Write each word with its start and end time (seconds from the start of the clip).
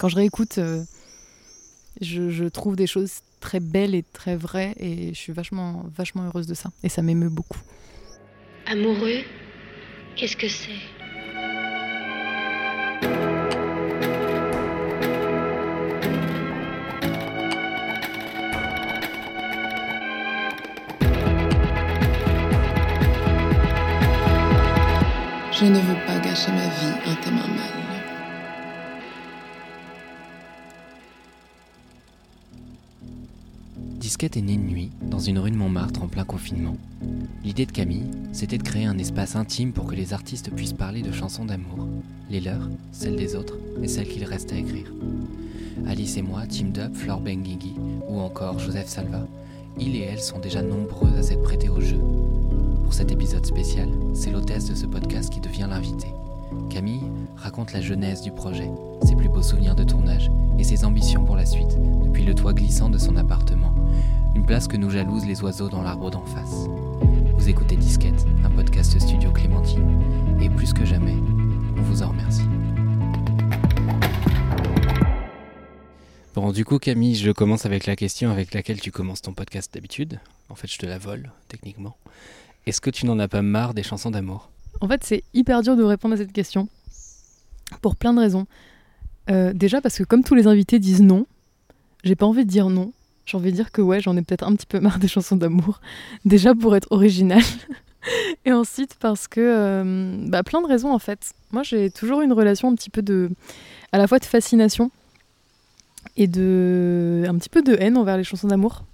Quand 0.00 0.08
je 0.08 0.16
réécoute, 0.16 0.56
euh, 0.56 0.82
je, 2.00 2.30
je 2.30 2.46
trouve 2.46 2.74
des 2.74 2.86
choses 2.86 3.20
très 3.38 3.60
belles 3.60 3.94
et 3.94 4.02
très 4.02 4.34
vraies 4.34 4.72
et 4.78 5.12
je 5.12 5.18
suis 5.18 5.34
vachement, 5.34 5.84
vachement 5.94 6.24
heureuse 6.24 6.46
de 6.46 6.54
ça. 6.54 6.70
Et 6.82 6.88
ça 6.88 7.02
m'émeut 7.02 7.28
beaucoup. 7.28 7.58
Amoureux, 8.64 9.20
qu'est-ce 10.16 10.38
que 10.38 10.48
c'est? 10.48 10.70
Je 25.52 25.66
ne 25.66 25.78
veux 25.78 26.06
pas 26.06 26.18
gâcher 26.20 26.52
ma 26.52 26.68
vie 26.68 26.94
un 27.04 27.14
tes 27.16 27.30
Disquette 33.80 34.36
est 34.36 34.42
née 34.42 34.56
de 34.56 34.62
nuit, 34.62 34.90
dans 35.02 35.18
une 35.18 35.38
rue 35.38 35.50
de 35.50 35.56
Montmartre 35.56 36.02
en 36.02 36.08
plein 36.08 36.24
confinement. 36.24 36.76
L'idée 37.44 37.66
de 37.66 37.72
Camille, 37.72 38.10
c'était 38.32 38.58
de 38.58 38.62
créer 38.62 38.84
un 38.84 38.98
espace 38.98 39.36
intime 39.36 39.72
pour 39.72 39.86
que 39.86 39.94
les 39.94 40.12
artistes 40.12 40.50
puissent 40.50 40.72
parler 40.72 41.02
de 41.02 41.12
chansons 41.12 41.44
d'amour, 41.44 41.86
les 42.30 42.40
leurs, 42.40 42.68
celles 42.92 43.16
des 43.16 43.34
autres 43.36 43.58
et 43.82 43.88
celles 43.88 44.08
qu'il 44.08 44.24
reste 44.24 44.52
à 44.52 44.56
écrire. 44.56 44.92
Alice 45.86 46.16
et 46.16 46.22
moi, 46.22 46.46
Team 46.46 46.72
Up, 46.78 46.94
Flore 46.94 47.20
Benguigui 47.20 47.74
ou 48.08 48.20
encore 48.20 48.58
Joseph 48.58 48.88
Salva, 48.88 49.26
ils 49.78 49.96
et 49.96 50.00
elles 50.00 50.20
sont 50.20 50.38
déjà 50.38 50.62
nombreux 50.62 51.16
à 51.16 51.22
s'être 51.22 51.42
prêtés 51.42 51.68
au 51.68 51.80
jeu. 51.80 52.00
Pour 52.82 52.92
cet 52.92 53.12
épisode 53.12 53.46
spécial, 53.46 53.88
c'est 54.14 54.30
l'hôtesse 54.30 54.68
de 54.68 54.74
ce 54.74 54.86
podcast 54.86 55.32
qui 55.32 55.40
devient 55.40 55.68
l'invitée. 55.68 56.12
Camille 56.68 57.04
raconte 57.36 57.72
la 57.72 57.80
genèse 57.80 58.22
du 58.22 58.32
projet, 58.32 58.70
ses 59.04 59.14
plus 59.14 59.28
beaux 59.28 59.42
souvenirs 59.42 59.74
de 59.74 59.84
tournage 59.84 60.30
et 60.58 60.64
ses 60.64 60.84
ambitions 60.84 61.24
pour 61.24 61.36
la 61.36 61.46
suite, 61.46 61.78
depuis 62.04 62.24
le 62.24 62.34
toit 62.34 62.52
glissant 62.52 62.90
de 62.90 62.98
son 62.98 63.16
appartement, 63.16 63.59
place 64.44 64.68
que 64.68 64.76
nous 64.76 64.90
jalousent 64.90 65.26
les 65.26 65.42
oiseaux 65.42 65.68
dans 65.68 65.82
l'arbre 65.82 66.10
d'en 66.10 66.24
face. 66.24 66.66
Vous 67.36 67.48
écoutez 67.48 67.76
Disquette, 67.76 68.26
un 68.44 68.50
podcast 68.50 68.98
studio 68.98 69.30
Clémentine, 69.32 70.02
et 70.40 70.48
plus 70.48 70.72
que 70.72 70.84
jamais, 70.84 71.16
on 71.76 71.82
vous 71.82 72.02
en 72.02 72.08
remercie. 72.08 72.44
Bon, 76.34 76.52
du 76.52 76.64
coup, 76.64 76.78
Camille, 76.78 77.16
je 77.16 77.30
commence 77.30 77.66
avec 77.66 77.86
la 77.86 77.96
question 77.96 78.30
avec 78.30 78.54
laquelle 78.54 78.80
tu 78.80 78.90
commences 78.90 79.22
ton 79.22 79.32
podcast 79.32 79.74
d'habitude. 79.74 80.20
En 80.48 80.54
fait, 80.54 80.68
je 80.68 80.78
te 80.78 80.86
la 80.86 80.98
vole, 80.98 81.32
techniquement. 81.48 81.96
Est-ce 82.66 82.80
que 82.80 82.90
tu 82.90 83.06
n'en 83.06 83.18
as 83.18 83.28
pas 83.28 83.42
marre 83.42 83.74
des 83.74 83.82
chansons 83.82 84.10
d'amour? 84.10 84.50
En 84.80 84.88
fait, 84.88 85.02
c'est 85.04 85.24
hyper 85.34 85.62
dur 85.62 85.76
de 85.76 85.82
répondre 85.82 86.14
à 86.14 86.16
cette 86.16 86.32
question 86.32 86.68
pour 87.82 87.96
plein 87.96 88.14
de 88.14 88.20
raisons. 88.20 88.46
Euh, 89.30 89.52
déjà 89.52 89.80
parce 89.80 89.98
que 89.98 90.04
comme 90.04 90.24
tous 90.24 90.34
les 90.34 90.46
invités 90.46 90.78
disent 90.78 91.02
non, 91.02 91.26
j'ai 92.04 92.16
pas 92.16 92.26
envie 92.26 92.44
de 92.44 92.50
dire 92.50 92.68
non. 92.68 92.92
J'ai 93.26 93.36
envie 93.36 93.50
de 93.50 93.56
dire 93.56 93.70
que 93.72 93.82
ouais, 93.82 94.00
j'en 94.00 94.16
ai 94.16 94.22
peut-être 94.22 94.46
un 94.46 94.54
petit 94.54 94.66
peu 94.66 94.80
marre 94.80 94.98
des 94.98 95.08
chansons 95.08 95.36
d'amour. 95.36 95.80
Déjà 96.24 96.54
pour 96.54 96.76
être 96.76 96.88
original. 96.90 97.42
Et 98.44 98.52
ensuite 98.52 98.96
parce 98.98 99.28
que 99.28 99.40
euh, 99.40 100.16
bah, 100.26 100.42
plein 100.42 100.62
de 100.62 100.66
raisons 100.66 100.92
en 100.92 100.98
fait. 100.98 101.32
Moi, 101.52 101.62
j'ai 101.62 101.90
toujours 101.90 102.22
une 102.22 102.32
relation 102.32 102.68
un 102.68 102.74
petit 102.74 102.90
peu 102.90 103.02
de 103.02 103.30
à 103.92 103.98
la 103.98 104.06
fois 104.06 104.18
de 104.18 104.24
fascination 104.24 104.90
et 106.16 106.26
de 106.26 107.24
un 107.28 107.36
petit 107.36 107.48
peu 107.48 107.62
de 107.62 107.76
haine 107.78 107.96
envers 107.96 108.16
les 108.16 108.24
chansons 108.24 108.48
d'amour. 108.48 108.84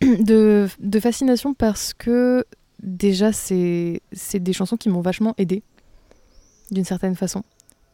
De, 0.04 0.68
de 0.80 1.00
fascination 1.00 1.54
parce 1.54 1.94
que 1.94 2.44
déjà 2.82 3.32
c'est 3.32 4.00
des 4.34 4.52
chansons 4.52 4.76
qui 4.76 4.90
m'ont 4.90 5.00
vachement 5.00 5.34
aidé 5.38 5.62
d'une 6.70 6.84
certaine 6.84 7.14
façon. 7.14 7.42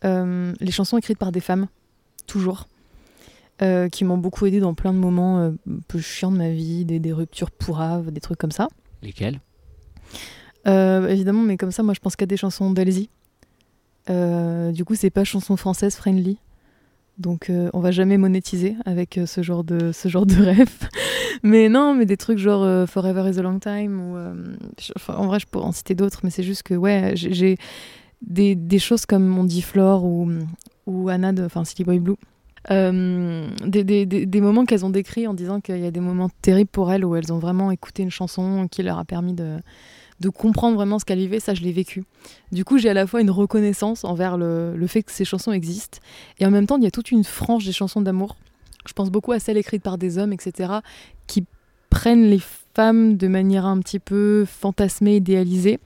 Euh, 0.05 0.53
les 0.59 0.73
chansons 0.73 0.97
écrites 0.97 1.19
par 1.19 1.31
des 1.31 1.41
femmes, 1.41 1.69
toujours, 2.27 2.67
euh, 3.63 3.89
qui 3.89 4.05
m'ont 4.05 4.19
beaucoup 4.19 4.47
aidé 4.47 4.61
dans 4.61 4.75
plein 4.75 4.93
de 4.93 4.99
moments 4.99 5.41
euh, 5.41 5.51
un 5.69 5.79
peu 5.89 5.99
chiants 6.01 6.33
de 6.33 6.39
ma 6.39 6.51
vie, 6.51 6.85
des, 6.85 6.99
des 7.01 7.13
ruptures 7.13 7.51
pourraves, 7.51 8.11
des 8.11 8.21
trucs 8.21 8.39
comme 8.39 8.53
ça. 8.53 8.69
Lesquelles 9.03 9.41
Euh, 10.67 11.09
évidemment, 11.09 11.43
mais 11.43 11.57
comme 11.57 11.71
ça, 11.73 11.83
moi 11.83 11.95
je 11.95 12.01
pense 12.01 12.17
qu'à 12.17 12.27
des 12.27 12.37
chansons 12.37 12.71
d'Elsie. 12.71 13.09
Du 14.73 14.85
coup, 14.85 14.95
c'est 14.97 15.11
pas 15.11 15.25
chanson 15.25 15.57
française 15.57 15.95
friendly. 15.95 16.39
Donc 17.19 17.51
euh, 17.51 17.69
on 17.75 17.81
va 17.81 17.91
jamais 17.91 18.17
monétiser 18.17 18.77
avec 18.87 19.19
euh, 19.19 19.27
ce 19.27 19.43
genre 19.43 19.63
de 19.63 19.93
ce 19.93 20.09
genre 20.09 20.25
de 20.27 20.35
rêve. 20.37 20.89
mais 21.43 21.69
non, 21.69 21.95
mais 21.95 22.07
des 22.07 22.17
trucs 22.17 22.39
genre 22.39 22.63
euh, 22.63 22.87
Forever 22.87 23.31
is 23.31 23.39
a 23.39 23.43
long 23.43 23.59
time 23.59 24.01
ou 24.01 24.17
je- 24.81 24.93
enfin, 24.97 25.15
en 25.17 25.27
vrai 25.27 25.39
je 25.39 25.47
pourrais 25.47 25.67
en 25.67 25.73
citer 25.73 25.95
d'autres, 25.95 26.21
mais 26.25 26.31
c'est 26.31 26.43
juste 26.43 26.63
que 26.63 26.73
ouais, 26.75 27.13
j'ai- 27.15 27.59
des, 28.23 28.55
des 28.55 28.79
choses 28.79 29.05
comme 29.07 29.25
mon 29.27 29.45
dit 29.45 29.61
Flore 29.63 30.05
ou 30.05 30.31
ou 30.87 31.09
Anna 31.11 31.33
de 31.33 31.45
enfin 31.45 31.65
Silly 31.65 31.85
Boy 31.85 31.99
Blue. 31.99 32.17
Euh, 32.71 33.49
des, 33.65 33.85
des, 33.85 34.05
des, 34.05 34.41
moments 34.43 34.67
qu'elles 34.67 34.85
ont 34.85 34.91
décrits 34.91 35.27
en 35.27 35.33
disant 35.33 35.63
qu'il 35.63 35.79
y 35.79 35.87
a 35.87 35.91
des 35.91 36.01
moments 36.01 36.29
terribles 36.43 36.69
pour 36.69 36.93
elles 36.93 37.07
où 37.07 37.17
elles 37.17 37.33
ont 37.33 37.39
vraiment 37.39 37.71
écouté 37.71 38.03
une 38.03 38.11
chanson 38.11 38.69
qui 38.71 38.83
leur 38.83 38.99
a 38.99 39.07
permis 39.07 39.33
de, 39.33 39.57
de 40.21 40.29
comprendre 40.29 40.77
vraiment 40.77 40.99
ce 40.99 41.07
qu'elles 41.07 41.19
vivaient, 41.19 41.41
ça 41.41 41.55
je 41.55 41.63
l'ai 41.63 41.73
vécu. 41.73 42.05
Du 42.53 42.65
coup, 42.65 42.77
j'ai 42.77 42.91
à 42.91 42.95
la 42.95 43.07
fois 43.07 43.23
une 43.23 43.31
reconnaissance 43.31 44.05
envers 44.05 44.37
le, 44.37 44.77
le 44.77 44.87
fait 44.87 45.03
que 45.03 45.11
ces 45.11 45.25
chansons 45.25 45.53
existent, 45.53 45.99
et 46.39 46.47
en 46.47 46.51
même 46.51 46.67
temps, 46.67 46.77
il 46.77 46.85
y 46.85 46.87
a 46.87 46.91
toute 46.91 47.11
une 47.11 47.25
frange 47.25 47.65
des 47.65 47.73
chansons 47.73 48.03
d'amour. 48.03 48.37
Je 48.87 48.93
pense 48.93 49.11
beaucoup 49.11 49.33
à 49.33 49.39
celles 49.39 49.57
écrites 49.57 49.83
par 49.83 49.97
des 49.97 50.19
hommes, 50.19 50.33
etc., 50.33 50.75
qui 51.27 51.47
prennent 51.89 52.29
les 52.29 52.41
femmes 52.75 53.17
de 53.17 53.27
manière 53.27 53.65
un 53.65 53.79
petit 53.81 53.99
peu 53.99 54.45
fantasmée, 54.47 55.17
idéalisée, 55.17 55.81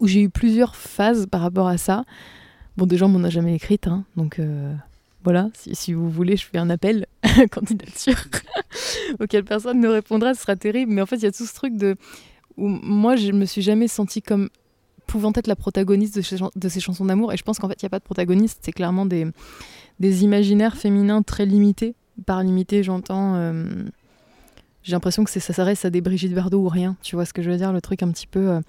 où 0.00 0.08
j'ai 0.08 0.22
eu 0.22 0.28
plusieurs 0.28 0.74
phases 0.74 1.26
par 1.26 1.40
rapport 1.40 1.68
à 1.68 1.78
ça. 1.78 2.04
Bon, 2.76 2.86
déjà, 2.86 3.06
on 3.06 3.08
m'en 3.08 3.24
a 3.24 3.30
jamais 3.30 3.54
écrite, 3.54 3.86
hein, 3.86 4.04
donc 4.16 4.40
euh, 4.40 4.74
voilà, 5.24 5.48
si, 5.54 5.94
vous 5.94 6.10
voulez, 6.10 6.36
je 6.36 6.44
fais 6.46 6.58
un 6.58 6.68
appel 6.70 7.06
à 7.22 7.46
candidature 7.50 8.22
auquel 9.20 9.44
personne 9.44 9.80
ne 9.80 9.88
répondra, 9.88 10.34
ce 10.34 10.42
sera 10.42 10.54
terrible, 10.54 10.92
mais 10.92 11.00
en 11.00 11.06
fait, 11.06 11.16
il 11.16 11.22
y 11.22 11.26
a 11.26 11.32
tout 11.32 11.46
ce 11.46 11.54
truc 11.54 11.76
de 11.76 11.96
où 12.56 12.68
moi 12.68 13.16
je 13.16 13.32
me 13.32 13.46
suis 13.46 13.62
jamais 13.62 13.88
sentie 13.88 14.22
comme 14.22 14.48
pouvant 15.06 15.32
être 15.34 15.46
la 15.46 15.56
protagoniste 15.56 16.16
de 16.16 16.68
ces, 16.68 16.80
chansons 16.80 17.04
d'amour. 17.04 17.32
Et 17.32 17.36
je 17.36 17.42
pense 17.42 17.58
qu'en 17.58 17.68
fait 17.68 17.82
il 17.82 17.84
n'y 17.84 17.88
a 17.88 17.90
pas 17.90 17.98
de 17.98 18.04
protagoniste. 18.04 18.60
C'est 18.62 18.72
clairement 18.72 19.06
des, 19.06 19.26
des 20.00 20.24
imaginaires 20.24 20.76
féminins 20.76 21.22
très 21.22 21.46
limités. 21.46 21.94
Par 22.26 22.42
limité 22.42 22.82
j'entends 22.82 23.34
euh, 23.34 23.64
j'ai 24.84 24.92
l'impression 24.92 25.24
que 25.24 25.30
ça 25.30 25.40
s'adresse 25.40 25.84
à 25.84 25.90
des 25.90 26.00
Brigitte 26.02 26.34
Bardot 26.34 26.60
ou 26.60 26.68
rien. 26.68 26.96
Tu 27.02 27.16
vois 27.16 27.24
ce 27.24 27.32
que 27.32 27.42
je 27.42 27.50
veux 27.50 27.56
dire? 27.56 27.72
Le 27.72 27.80
truc 27.80 28.02
un 28.02 28.10
petit 28.10 28.26
peu 28.26 28.50
euh, 28.50 28.60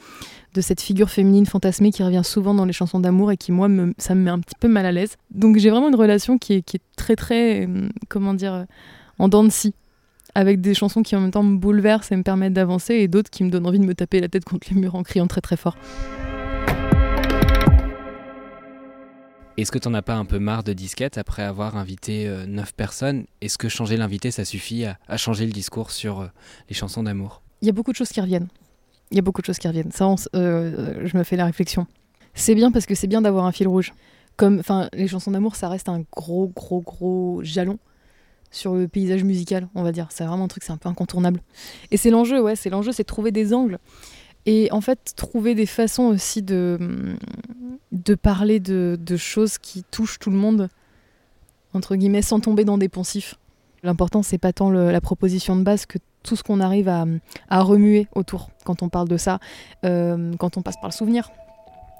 de 0.54 0.62
cette 0.62 0.82
figure 0.82 1.10
féminine 1.10 1.46
fantasmée 1.46 1.92
qui 1.92 2.02
revient 2.04 2.22
souvent 2.24 2.54
dans 2.54 2.66
les 2.66 2.74
chansons 2.74 3.02
d'amour 3.02 3.32
et 3.34 3.38
qui 3.38 3.52
moi 3.52 3.68
me- 3.68 3.94
ça 3.98 4.16
me 4.16 4.22
met 4.22 4.32
un 4.32 4.40
petit 4.40 4.56
peu 4.60 4.68
mal 4.70 4.86
à 4.86 4.92
l'aise. 4.94 5.18
Donc 5.30 5.58
j'ai 5.58 5.70
vraiment 5.70 5.90
une 5.90 5.96
relation 5.96 6.38
qui 6.38 6.54
est, 6.54 6.62
qui 6.62 6.78
est 6.78 6.82
très 6.96 7.16
très 7.18 7.68
euh, 7.68 7.90
comment 8.10 8.34
dire 8.34 8.54
euh, 8.54 8.64
en 9.20 9.28
dents 9.28 9.44
de 9.44 9.50
scie 9.50 9.74
avec 10.34 10.62
des 10.62 10.74
chansons 10.74 11.04
qui 11.04 11.16
en 11.16 11.22
même 11.22 11.32
temps 11.32 11.44
me 11.44 11.58
bouleversent 11.58 12.12
et 12.12 12.16
me 12.16 12.24
permettent 12.24 12.54
d'avancer 12.54 12.94
et 12.96 13.08
d'autres 13.08 13.30
qui 13.30 13.44
me 13.44 13.50
donnent 13.50 13.68
envie 13.68 13.80
de 13.80 13.86
me 13.86 13.94
taper 13.94 14.20
la 14.22 14.28
tête 14.30 14.46
contre 14.46 14.68
les 14.74 14.80
murs 14.80 14.96
en 14.96 15.04
criant 15.04 15.28
très 15.28 15.42
très 15.42 15.58
fort. 15.58 15.78
Est-ce 19.58 19.72
que 19.72 19.80
t'en 19.80 19.94
as 19.94 20.02
pas 20.02 20.16
un 20.16 20.26
peu 20.26 20.38
marre 20.38 20.64
de 20.64 20.74
disquette 20.74 21.18
après 21.18 21.42
avoir 21.42 21.78
invité 21.78 22.30
9 22.46 22.74
personnes? 22.74 23.26
Est-ce 23.40 23.58
que 23.58 23.70
changer 23.70 23.96
l'invité, 23.96 24.30
ça 24.30 24.44
suffit 24.44 24.84
à, 24.86 25.18
changer 25.18 25.46
le 25.46 25.54
discours 25.54 25.92
sur 25.92 26.20
euh, 26.20 26.28
les 26.68 26.76
chansons 26.76 27.04
d'amour? 27.04 27.42
Il 27.62 27.68
y 27.68 27.70
a 27.70 27.72
beaucoup 27.72 27.94
de 27.94 27.96
choses 27.96 28.10
qui 28.10 28.20
reviennent. 28.20 28.50
Il 29.12 29.16
y 29.16 29.20
a 29.20 29.22
beaucoup 29.22 29.40
de 29.40 29.46
choses 29.46 29.58
qui 29.58 29.70
reviennent. 29.70 29.94
Ça, 29.94 30.14
euh, 30.36 31.08
je 31.08 31.18
me 31.18 31.24
fais 31.24 31.38
la 31.38 31.46
réflexion. 31.46 31.88
C'est 32.34 32.54
bien 32.54 32.70
parce 32.70 32.86
que 32.86 32.96
c'est 32.96 33.08
bien 33.08 33.22
d'avoir 33.22 33.46
un 33.46 33.54
fil 33.54 33.70
rouge. 33.70 33.94
Comme, 34.36 34.60
enfin, 34.60 34.90
les 34.92 35.08
chansons 35.08 35.32
d'amour, 35.32 35.56
ça 35.56 35.70
reste 35.70 35.88
un 35.88 36.04
gros, 36.14 36.52
gros, 36.54 36.82
gros 36.82 37.40
jalon 37.42 37.80
sur 38.52 38.76
le 38.76 38.90
paysage 38.90 39.24
musical, 39.24 39.70
on 39.74 39.84
va 39.84 39.94
dire. 39.94 40.08
C'est 40.10 40.26
vraiment 40.26 40.44
un 40.44 40.50
truc, 40.50 40.64
c'est 40.64 40.74
un 40.74 40.78
peu 40.78 40.90
incontournable. 40.90 41.40
Et 41.92 41.98
c'est 41.98 42.10
l'enjeu, 42.10 42.42
ouais, 42.42 42.58
c'est 42.58 42.70
l'enjeu, 42.70 42.92
c'est 42.92 43.04
de 43.04 43.08
trouver 43.08 43.32
des 43.32 43.54
angles. 43.54 43.80
Et 44.46 44.70
en 44.72 44.82
fait, 44.82 45.14
trouver 45.16 45.56
des 45.56 45.66
façons 45.66 46.04
aussi 46.04 46.44
de, 46.44 46.78
parler 48.22 48.60
de, 48.60 49.18
choses 49.18 49.58
qui 49.58 49.84
touchent 49.84 50.20
tout 50.20 50.30
le 50.30 50.38
monde, 50.38 50.70
entre 51.74 51.96
guillemets, 51.96 52.22
sans 52.22 52.40
tomber 52.40 52.64
dans 52.64 52.78
des 52.78 52.90
poncifs. 52.90 53.36
L'important, 53.84 54.24
c'est 54.24 54.38
pas 54.38 54.54
tant 54.54 54.70
la 54.70 55.02
proposition 55.02 55.56
de 55.56 55.64
base 55.64 55.86
que 55.86 56.00
tout 56.24 56.36
ce 56.36 56.44
qu'on 56.44 56.60
arrive 56.60 56.90
à, 56.90 57.06
à 57.50 57.62
remuer 57.62 58.08
autour 58.16 58.50
quand 58.64 58.82
on 58.82 58.90
parle 58.90 59.08
de 59.08 59.18
ça, 59.18 59.40
euh, 59.86 60.34
quand 60.40 60.58
on 60.58 60.62
passe 60.62 60.76
par 60.78 60.90
le 60.90 60.96
souvenir. 60.96 61.30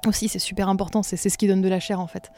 Aussi, 0.06 0.28
c'est 0.28 0.38
super 0.38 0.68
important, 0.68 1.02
c'est 1.02 1.16
ce 1.16 1.36
qui 1.38 1.46
donne 1.48 1.62
de 1.62 1.68
la 1.68 1.80
chair 1.80 2.00
en 2.00 2.06
fait. 2.06 2.30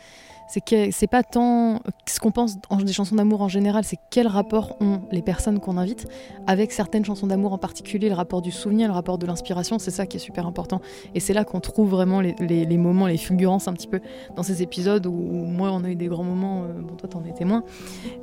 C'est 0.51 0.63
que 0.65 0.91
c'est 0.91 1.07
pas 1.09 1.23
tant 1.23 1.81
ce 2.07 2.19
qu'on 2.21 2.31
pense 2.31 2.57
en- 2.71 2.77
des 2.79 2.95
chansons 2.95 3.15
d'amour 3.17 3.43
en 3.43 3.49
général, 3.49 3.85
c'est 3.85 3.99
quel 4.11 4.27
rapport 4.27 4.79
ont 4.81 5.03
les 5.13 5.21
personnes 5.21 5.61
qu'on 5.61 5.77
invite 5.77 6.07
avec 6.47 6.73
certaines 6.73 7.05
chansons 7.05 7.27
d'amour 7.27 7.53
en 7.53 7.59
particulier, 7.59 8.09
le 8.09 8.15
rapport 8.15 8.41
du 8.41 8.51
souvenir, 8.51 8.89
le 8.89 8.95
rapport 8.95 9.19
de 9.19 9.27
l'inspiration, 9.27 9.79
c'est 9.79 9.91
ça 9.91 10.07
qui 10.07 10.17
est 10.17 10.21
super 10.21 10.47
important. 10.47 10.81
Et 11.15 11.21
c'est 11.21 11.35
là 11.35 11.45
qu'on 11.45 11.61
trouve 11.61 11.91
vraiment 11.91 12.23
les, 12.23 12.35
les- 12.41 12.79
moments, 12.79 13.07
les 13.07 13.19
fulgurances 13.19 13.69
un 13.69 13.75
petit 13.75 13.89
peu 13.89 14.01
dans 14.37 14.43
ces 14.43 14.63
épisodes 14.63 15.05
où, 15.05 15.13
moi 15.13 15.71
on 15.71 15.85
a 15.85 15.91
eu 15.91 15.97
des 15.97 16.07
grands 16.07 16.25
moments, 16.25 16.63
euh, 16.63 16.81
bon 16.81 16.95
toi 16.95 17.11
t'en 17.11 17.23
es 17.27 17.33
témoin, 17.35 17.63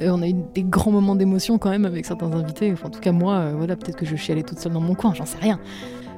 euh, 0.02 0.10
on 0.12 0.24
a 0.24 0.28
eu 0.28 0.34
des 0.56 0.64
grands 0.64 0.90
moments 0.92 1.16
d'émotion 1.16 1.60
quand 1.60 1.70
même 1.70 1.86
avec 1.86 2.08
certains 2.08 2.32
invités. 2.32 2.74
En 2.84 2.90
tout 2.90 3.02
cas, 3.02 3.12
moi, 3.12 3.36
euh, 3.36 3.54
voilà, 3.56 3.76
peut-être 3.76 3.98
que 3.98 4.06
je 4.08 4.16
chialais 4.16 4.42
toute 4.42 4.58
seule 4.58 4.74
dans 4.74 4.82
mon 4.82 4.96
coin, 4.96 5.14
j'en 5.14 5.26
sais 5.28 5.38
rien. 5.38 5.60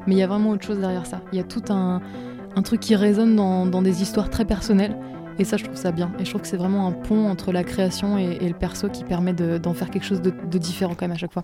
Mais 0.06 0.16
il 0.16 0.20
y 0.20 0.24
a 0.24 0.28
vraiment 0.28 0.52
autre 0.52 0.66
chose 0.66 0.80
derrière 0.80 1.06
ça. 1.06 1.20
Il 1.34 1.38
y 1.38 1.42
a 1.42 1.44
tout 1.44 1.64
un, 1.70 2.02
un 2.58 2.64
truc 2.64 2.80
qui 2.80 2.96
résonne 2.96 3.36
dans, 3.36 3.82
des 3.84 4.02
histoires 4.02 4.32
très 4.32 4.44
personnelles 4.44 4.98
Et 5.38 5.44
ça, 5.44 5.58
je 5.58 5.64
trouve 5.64 5.76
ça 5.76 5.92
bien. 5.92 6.12
Et 6.18 6.26
je 6.26 6.30
trouve 6.32 6.42
que 6.42 6.48
c'est 6.48 6.58
vraiment 6.58 6.88
un 6.88 6.92
pont 6.92 7.30
entre 7.30 7.52
la 7.52 7.64
création 7.64 8.18
et, 8.18 8.40
le 8.40 8.56
perso 8.56 8.90
qui 8.90 9.04
permet 9.04 9.34
d'en 9.34 9.74
faire 9.76 9.92
quelque 9.92 10.06
chose 10.06 10.22
de, 10.22 10.58
différent 10.58 10.96
quand 10.96 11.06
même 11.06 11.12
à 11.12 11.20
chaque 11.20 11.34
fois. 11.34 11.44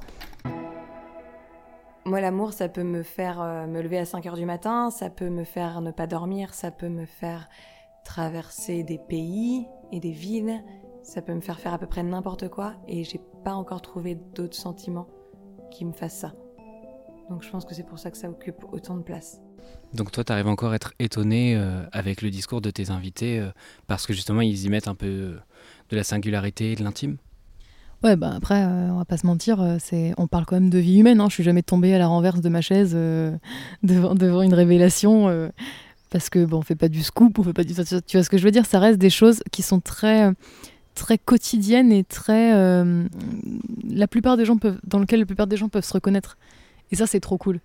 Moi, 2.06 2.19
l'amour, 2.19 2.51
ça 2.51 2.68
peut 2.68 2.83
me 2.83 3.04
faire 3.04 3.39
euh, 3.39 3.65
me 3.65 3.81
lever 3.81 4.00
à 4.00 4.06
5 4.06 4.25
heures 4.25 4.36
du 4.36 4.45
matin, 4.45 4.89
ça 4.89 5.10
peut 5.10 5.30
me 5.30 5.45
faire 5.45 5.80
ne 5.80 5.92
pas 5.92 6.06
dormir, 6.06 6.54
ça 6.54 6.69
peut 6.69 6.89
me 6.89 7.06
faire 7.06 7.48
traverser 8.04 8.83
des 8.83 8.98
pays 8.98 9.68
et 9.94 10.01
des 10.01 10.12
villes, 10.12 10.62
ça 11.04 11.21
peut 11.21 11.33
me 11.33 11.39
faire 11.39 11.59
faire 11.59 11.74
à 11.74 11.77
peu 11.77 11.88
près 11.88 12.04
n'importe 12.04 12.50
quoi 12.50 12.74
et 12.89 13.06
j'ai 13.06 13.21
pas 13.45 13.54
encore 13.54 13.81
trouvé 13.81 14.16
d'autres 14.16 14.57
sentiments 14.57 15.07
qui 15.71 15.86
me 15.86 15.94
fassent 15.94 16.18
ça. 16.18 16.33
Donc 17.30 17.42
je 17.44 17.50
pense 17.50 17.63
que 17.63 17.74
c'est 17.74 17.88
pour 17.88 18.00
ça 18.00 18.12
que 18.12 18.18
ça 18.18 18.30
occupe 18.30 18.66
autant 18.74 18.98
de 18.98 19.04
place. 19.04 19.43
Donc 19.94 20.12
toi, 20.12 20.24
tu 20.24 20.31
arrives 20.31 20.48
encore 20.48 20.71
à 20.71 20.75
être 20.75 20.94
étonné 21.00 21.56
euh, 21.56 21.83
avec 21.92 22.21
le 22.21 22.31
discours 22.31 22.62
de 22.62 22.71
tes 22.71 22.89
invités 22.89 23.39
euh, 23.39 23.50
parce 23.88 24.07
que 24.07 24.13
justement, 24.13 24.42
ils 24.42 24.65
y 24.65 24.69
mettent 24.69 24.88
un 24.88 24.95
peu 24.95 25.06
euh, 25.06 25.39
de 25.89 25.95
la 25.95 26.04
singularité 26.04 26.75
de 26.75 26.83
l'intime? 26.83 27.18
Ouais, 28.04 28.18
bah 28.18 28.33
après, 28.36 28.65
on 28.65 28.98
va 28.98 29.06
pas 29.06 29.15
se 29.15 29.25
mentir, 29.25 29.77
c'est 29.80 30.13
on 30.18 30.27
parle 30.27 30.45
quand 30.45 30.57
même 30.57 30.69
de 30.69 30.77
vie 30.77 31.00
humaine. 31.00 31.21
Hein. 31.21 31.27
Je 31.30 31.36
suis 31.36 31.44
jamais 31.44 31.63
tombée 31.63 31.94
à 31.94 31.98
la 31.98 32.07
renverse 32.07 32.42
de 32.42 32.50
ma 32.50 32.60
chaise 32.60 32.92
devant, 33.83 34.13
devant, 34.13 34.42
une 34.42 34.54
révélation 34.54 35.50
parce 36.09 36.30
que 36.30 36.44
bon, 36.44 36.57
on 36.57 36.62
fait 36.63 36.75
pas 36.75 36.89
du 36.89 37.01
scoop, 37.01 37.39
on 37.39 37.44
fait 37.44 37.54
pas 37.54 37.63
du. 37.63 37.74
Tu 37.74 38.18
vois 38.18 38.24
ce 38.24 38.30
que 38.30 38.38
je 38.38 38.44
veux 38.44 38.51
dire? 38.51 38.66
Ça 38.66 38.80
reste 38.80 39.00
des 39.00 39.09
choses 39.09 39.42
qui 39.54 39.62
sont 39.62 39.80
très 39.80 40.30
très 40.95 41.18
quotidiennes 41.18 41.94
et 41.94 42.04
très 42.04 42.51
la 43.89 44.07
plupart 44.09 44.36
des 44.36 44.44
gens 44.44 44.57
peuvent 44.57 44.81
dans 44.83 45.00
lequel 45.00 45.21
la 45.21 45.25
plupart 45.25 45.48
des 45.48 45.56
gens 45.56 45.69
peuvent 45.69 45.86
se 45.86 45.94
reconnaître. 45.94 46.38
Et 46.92 46.98
ça, 46.98 47.07
c'est 47.07 47.21
trop 47.21 47.38
cool. 47.38 47.62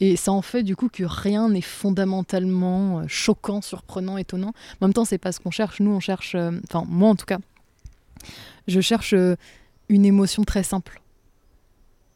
Et 0.00 0.16
ça 0.16 0.32
en 0.32 0.42
fait 0.42 0.62
du 0.62 0.76
coup 0.76 0.88
que 0.88 1.04
rien 1.04 1.50
n'est 1.50 1.60
fondamentalement 1.60 3.00
euh, 3.00 3.04
choquant, 3.06 3.60
surprenant, 3.60 4.16
étonnant. 4.16 4.52
En 4.80 4.86
même 4.86 4.94
temps, 4.94 5.04
c'est 5.04 5.18
pas 5.18 5.32
ce 5.32 5.40
qu'on 5.40 5.50
cherche. 5.50 5.80
Nous, 5.80 5.90
on 5.90 6.00
cherche, 6.00 6.34
euh, 6.34 6.52
enfin 6.68 6.84
moi 6.88 7.10
en 7.10 7.16
tout 7.16 7.26
cas, 7.26 7.38
je 8.66 8.80
cherche 8.80 9.12
euh, 9.12 9.36
une 9.88 10.06
émotion 10.06 10.44
très 10.44 10.62
simple. 10.62 11.00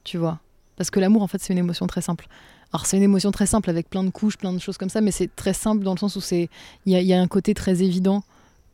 Tu 0.02 0.18
vois? 0.18 0.40
Parce 0.76 0.90
que 0.90 0.98
l'amour, 0.98 1.22
en 1.22 1.26
fait, 1.26 1.40
c'est 1.40 1.52
une 1.52 1.58
émotion 1.58 1.86
très 1.86 2.00
simple. 2.00 2.26
Alors 2.72 2.86
c'est 2.86 2.96
une 2.96 3.02
émotion 3.04 3.30
très 3.30 3.46
simple 3.46 3.70
avec 3.70 3.88
plein 3.88 4.02
de 4.02 4.10
couches, 4.10 4.36
plein 4.36 4.52
de 4.52 4.58
choses 4.58 4.78
comme 4.78 4.88
ça, 4.88 5.00
mais 5.00 5.12
c'est 5.12 5.34
très 5.36 5.52
simple 5.52 5.84
dans 5.84 5.94
le 5.94 5.98
sens 5.98 6.16
où 6.16 6.20
c'est 6.20 6.48
il 6.86 6.92
y, 6.92 7.12
a 7.12 7.20
un 7.20 7.28
côté 7.28 7.54
très 7.54 7.84
évident 7.84 8.24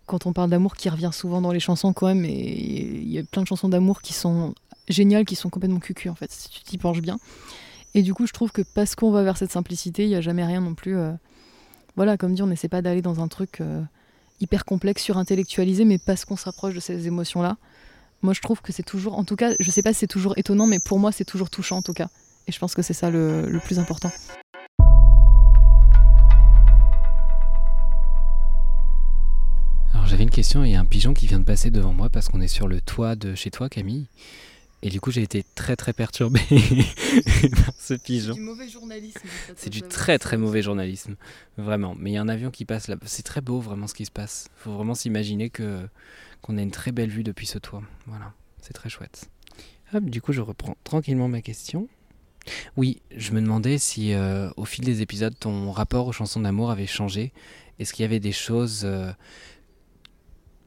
quand 0.07 0.25
on 0.25 0.33
parle 0.33 0.49
d'amour 0.49 0.75
qui 0.75 0.89
revient 0.89 1.11
souvent 1.13 1.43
dans 1.43 1.53
les 1.53 1.61
chansons 1.61 1.93
quand 1.93 2.07
même. 2.07 2.25
Et 2.25 3.03
il 3.03 3.11
y 3.11 3.19
a 3.19 3.23
plein 3.25 3.43
de 3.43 3.47
chansons 3.47 3.69
d'amour 3.69 4.01
qui 4.01 4.15
sont 4.15 4.55
géniales, 4.89 5.27
qui 5.27 5.37
sont 5.37 5.51
complètement 5.51 5.81
cucu 5.81 6.09
en 6.09 6.15
fait, 6.15 6.33
si 6.33 6.49
tu 6.49 6.61
t'y 6.63 6.79
penches 6.79 7.03
bien. 7.03 7.19
Et 7.95 8.03
du 8.03 8.15
coup, 8.15 8.27
je 8.27 8.33
trouve 8.33 8.53
que 8.53 8.63
parce 8.63 8.95
qu'on 8.95 9.11
va 9.11 9.23
vers 9.23 9.37
cette 9.37 9.51
simplicité, 9.51 10.05
il 10.05 10.09
n'y 10.09 10.15
a 10.15 10.21
jamais 10.21 10.45
rien 10.45 10.61
non 10.61 10.75
plus. 10.75 10.97
Euh, 10.97 11.13
voilà, 11.97 12.17
comme 12.17 12.35
dit, 12.35 12.43
on 12.43 12.47
n'essaie 12.47 12.69
pas 12.69 12.83
d'aller 12.83 13.03
dans 13.03 13.21
un 13.21 13.29
truc 13.29 13.61
euh, 13.61 13.83
hyper 14.41 14.65
complexe, 14.65 15.03
surintellectualisé, 15.03 15.85
mais 15.85 15.99
parce 15.99 16.25
qu'on 16.25 16.37
s'approche 16.37 16.75
de 16.75 16.81
ces 16.81 17.09
émotions-là. 17.09 17.57
Moi, 18.23 18.33
je 18.33 18.41
trouve 18.41 18.61
que 18.63 18.73
c'est 18.73 18.85
toujours, 18.85 19.19
en 19.19 19.25
tout 19.25 19.37
cas, 19.37 19.55
je 19.59 19.71
sais 19.71 19.83
pas 19.83 19.93
si 19.93 20.01
c'est 20.01 20.07
toujours 20.07 20.35
étonnant, 20.37 20.67
mais 20.67 20.79
pour 20.79 20.99
moi, 20.99 21.11
c'est 21.11 21.25
toujours 21.25 21.51
touchant 21.51 21.79
en 21.79 21.83
tout 21.83 21.95
cas. 21.95 22.09
Et 22.47 22.53
je 22.53 22.59
pense 22.59 22.75
que 22.75 22.83
c'est 22.83 22.95
ça 22.95 23.11
le, 23.11 23.49
le 23.49 23.59
plus 23.61 23.79
important. 23.79 24.11
Alors 29.93 30.07
j'avais 30.07 30.23
une 30.23 30.31
question, 30.31 30.65
il 30.65 30.71
y 30.71 30.75
a 30.77 30.81
un 30.81 30.85
pigeon 30.85 31.13
qui 31.13 31.27
vient 31.27 31.39
de 31.39 31.45
passer 31.45 31.71
devant 31.71 31.93
moi 31.93 32.09
parce 32.09 32.29
qu'on 32.29 32.41
est 32.41 32.49
sur 32.49 32.69
le 32.69 32.81
toit 32.81 33.17
de 33.17 33.35
chez 33.35 33.51
toi, 33.51 33.69
Camille. 33.69 34.07
Et 34.83 34.89
du 34.89 35.01
coup, 35.01 35.11
j'ai 35.11 35.23
été 35.23 35.45
très 35.55 35.77
très 35.77 35.93
perturbé 35.93 36.41
par 36.51 37.75
ce 37.79 37.95
pigeon. 37.95 38.33
C'est 38.33 38.41
du 38.41 38.47
mauvais 38.47 38.69
journalisme. 38.69 39.21
C'est 39.57 39.71
du 39.71 39.83
très 39.83 40.19
très 40.19 40.39
mauvais 40.39 40.63
journalisme, 40.63 41.17
vraiment. 41.59 41.95
Mais 41.99 42.13
il 42.13 42.15
y 42.15 42.17
a 42.17 42.23
un 42.23 42.29
avion 42.29 42.51
qui 42.51 42.65
passe 42.65 42.89
là. 42.89 42.97
C'est 43.05 43.23
très 43.23 43.43
beau 43.43 43.61
vraiment 43.61 43.87
ce 43.87 43.95
qui 43.95 44.07
se 44.07 44.11
passe. 44.11 44.49
Il 44.59 44.63
faut 44.63 44.73
vraiment 44.73 44.95
s'imaginer 44.95 45.51
que 45.51 45.87
qu'on 46.41 46.57
a 46.57 46.63
une 46.63 46.71
très 46.71 46.93
belle 46.93 47.11
vue 47.11 47.25
depuis 47.25 47.47
ce 47.47 47.59
toit. 47.59 47.83
Voilà, 48.07 48.33
c'est 48.63 48.73
très 48.73 48.89
chouette. 48.89 49.29
Hop, 49.93 50.05
du 50.05 50.23
coup, 50.23 50.33
je 50.33 50.41
reprends 50.41 50.77
tranquillement 50.85 51.29
ma 51.29 51.43
question. 51.43 51.89
Oui, 52.77 53.03
je 53.15 53.33
me 53.33 53.41
demandais 53.41 53.77
si 53.77 54.15
euh, 54.15 54.51
au 54.57 54.65
fil 54.65 54.85
des 54.85 55.03
épisodes, 55.03 55.35
ton 55.39 55.71
rapport 55.73 56.07
aux 56.07 56.13
chansons 56.13 56.41
d'amour 56.41 56.71
avait 56.71 56.87
changé. 56.87 57.33
Est-ce 57.79 57.93
qu'il 57.93 58.03
y 58.03 58.07
avait 58.07 58.21
des 58.21 58.33
choses 58.33 58.83
euh, 58.85 59.13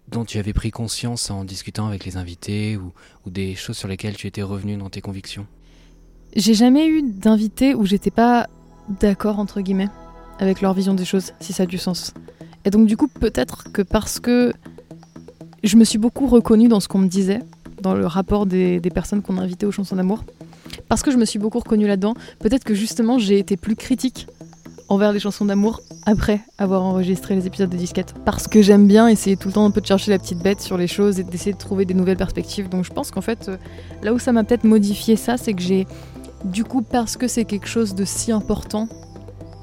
dont 0.08 0.26
tu 0.26 0.38
avais 0.38 0.54
pris 0.54 0.72
conscience 0.72 1.32
en 1.32 1.44
discutant 1.46 1.88
avec 1.88 2.06
les 2.06 2.18
invités 2.18 2.78
ou, 2.78 2.92
des 3.30 3.56
choses 3.56 3.78
sur 3.78 3.88
lesquelles 3.88 4.16
tu 4.16 4.28
étais 4.28 4.42
revenu 4.42 4.78
dans 4.78 4.90
tes 4.90 5.02
convictions 5.02 5.48
J'ai 6.36 6.54
jamais 6.54 6.88
eu 6.88 7.02
d'invités 7.02 7.74
où 7.74 7.86
j'étais 7.86 8.12
pas 8.12 8.48
d'accord, 9.00 9.40
entre 9.40 9.62
guillemets, 9.62 9.90
avec 10.40 10.62
leur 10.62 10.74
vision 10.74 10.94
des 10.94 11.06
choses, 11.06 11.34
si 11.40 11.54
ça 11.54 11.64
a 11.64 11.66
du 11.66 11.78
sens. 11.78 12.14
Et 12.66 12.70
donc, 12.70 12.88
du 12.88 12.98
coup, 12.98 13.08
peut-être 13.08 13.72
que 13.72 13.82
parce 13.82 14.20
que 14.20 14.54
je 15.64 15.78
me 15.78 15.84
suis 15.84 15.98
beaucoup 15.98 16.28
reconnue 16.28 16.68
dans 16.68 16.80
ce 16.80 16.88
qu'on 16.88 17.00
me 17.00 17.08
disait, 17.08 17.40
dans 17.82 17.94
le 17.94 18.06
rapport 18.06 18.46
des, 18.46 18.80
des 18.80 18.90
personnes 18.90 19.22
qu'on 19.22 19.38
a 19.38 19.42
invitées 19.42 19.66
aux 19.66 19.72
chansons 19.72 19.96
d'amour, 19.96 20.24
parce 20.90 21.02
que 21.02 21.12
je 21.12 21.18
me 21.18 21.26
suis 21.26 21.40
beaucoup 21.40 21.60
reconnue 21.60 21.88
là-dedans, 21.88 22.14
peut-être 22.40 22.64
que 22.64 22.74
justement 22.74 23.18
j'ai 23.20 23.40
été 23.40 23.58
plus 23.58 23.76
critique 23.76 24.28
envers 24.90 25.12
les 25.12 25.20
chansons 25.20 25.46
d'amour 25.46 25.82
après 26.06 26.42
avoir 26.58 26.84
enregistré 26.84 27.36
les 27.36 27.48
épisodes 27.48 27.70
de 27.70 27.78
disquette. 27.78 28.14
Parce 28.26 28.48
que 28.48 28.62
j'aime 28.62 28.88
bien 28.88 29.08
essayer 29.08 29.38
tout 29.38 29.48
le 29.48 29.54
temps 29.54 29.66
un 29.66 29.72
peu 29.72 29.82
de 29.82 29.86
chercher 29.86 30.12
la 30.12 30.20
petite 30.20 30.40
bête 30.40 30.62
sur 30.62 30.78
les 30.78 30.88
choses 30.88 31.20
et 31.20 31.24
d'essayer 31.24 31.54
de 31.54 31.58
trouver 31.58 31.86
des 31.86 31.94
nouvelles 31.94 32.18
perspectives. 32.18 32.70
Donc 32.70 32.86
je 32.86 32.92
pense 32.92 33.12
qu'en 33.12 33.22
fait, 33.22 33.50
euh, 33.50 33.58
là 34.02 34.14
où 34.14 34.20
ça 34.20 34.32
m'a 34.32 34.44
peut-être 34.44 34.64
modifié 34.64 35.16
ça, 35.16 35.38
c'est 35.38 35.54
que 35.54 35.62
j'ai, 35.62 35.88
du 36.46 36.64
coup, 36.64 36.82
parce 36.82 37.18
que 37.18 37.28
c'est 37.28 37.46
quelque 37.46 37.68
chose 37.68 37.96
de 37.96 38.06
si 38.06 38.32
important 38.32 38.88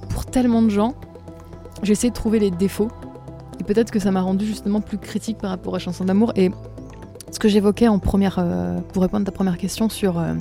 pour 0.09 0.27
tellement 0.27 0.63
de 0.63 0.71
gens, 0.71 0.95
j'ai 1.83 1.93
essayé 1.93 2.11
de 2.11 2.15
trouver 2.15 2.39
les 2.39 2.51
défauts. 2.51 2.91
Et 3.61 3.65
peut-être 3.65 3.91
que 3.91 3.99
ça 3.99 4.11
m'a 4.11 4.23
rendu 4.23 4.47
justement 4.47 4.81
plus 4.81 4.99
critique 4.99 5.39
par 5.39 5.51
rapport 5.51 5.75
à 5.75 5.79
chansons 5.79 6.05
d'amour. 6.05 6.33
Et 6.37 6.51
ce 7.31 7.39
que 7.39 7.49
j'évoquais 7.49 7.89
en 7.89 7.99
première, 7.99 8.37
euh, 8.39 8.79
pour 8.93 9.03
répondre 9.03 9.23
à 9.23 9.27
ta 9.27 9.33
première 9.33 9.59
question 9.59 9.89
sur, 9.89 10.19
euh, 10.19 10.35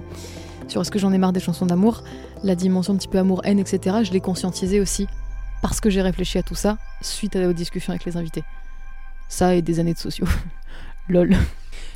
sur 0.70 0.82
est-ce 0.82 0.92
que 0.92 1.00
j'en 1.00 1.12
ai 1.12 1.18
marre 1.18 1.34
des 1.34 1.40
chansons 1.40 1.66
d'amour, 1.66 2.04
la 2.44 2.56
dimension 2.56 2.94
un 2.94 2.98
petit 2.98 3.08
peu 3.08 3.18
amour-haine, 3.18 3.60
etc., 3.60 3.98
je 4.04 4.12
l'ai 4.12 4.22
conscientisé 4.22 4.80
aussi 4.80 5.08
parce 5.62 5.82
que 5.82 5.90
j'ai 5.90 6.02
réfléchi 6.02 6.38
à 6.38 6.44
tout 6.44 6.56
ça 6.56 6.78
suite 7.02 7.36
à 7.36 7.48
aux 7.48 7.54
discussions 7.54 7.92
avec 7.92 8.06
les 8.06 8.18
invités. 8.18 8.44
Ça 9.28 9.56
et 9.56 9.62
des 9.62 9.80
années 9.80 9.94
de 9.94 10.00
sociaux. 10.00 10.28
Lol. 11.10 11.36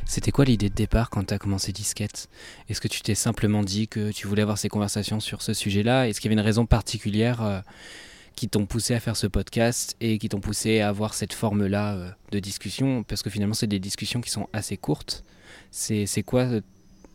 C'était 0.05 0.31
quoi 0.31 0.45
l'idée 0.45 0.69
de 0.69 0.75
départ 0.75 1.09
quand 1.09 1.23
tu 1.25 1.33
as 1.33 1.39
commencé 1.39 1.71
Disquette? 1.71 2.29
Est-ce 2.67 2.81
que 2.81 2.87
tu 2.87 3.01
t'es 3.01 3.15
simplement 3.15 3.63
dit 3.63 3.87
que 3.87 4.11
tu 4.11 4.27
voulais 4.27 4.41
avoir 4.41 4.57
ces 4.57 4.69
conversations 4.69 5.19
sur 5.19 5.41
ce 5.41 5.53
sujet-là? 5.53 6.07
Est-ce 6.07 6.19
qu'il 6.19 6.29
y 6.29 6.33
avait 6.33 6.41
une 6.41 6.45
raison 6.45 6.65
particulière 6.65 7.41
euh, 7.41 7.61
qui 8.35 8.49
t'ont 8.49 8.65
poussé 8.65 8.93
à 8.95 8.99
faire 8.99 9.15
ce 9.15 9.27
podcast 9.27 9.95
et 10.01 10.17
qui 10.17 10.29
t'ont 10.29 10.41
poussé 10.41 10.81
à 10.81 10.89
avoir 10.89 11.13
cette 11.13 11.33
forme-là 11.33 11.93
euh, 11.93 12.09
de 12.31 12.39
discussion? 12.39 13.03
Parce 13.03 13.23
que 13.23 13.29
finalement, 13.29 13.53
c'est 13.53 13.67
des 13.67 13.79
discussions 13.79 14.19
qui 14.19 14.29
sont 14.29 14.49
assez 14.51 14.77
courtes. 14.77 15.23
C'est 15.71 16.23
quoi 16.25 16.41
euh, 16.41 16.61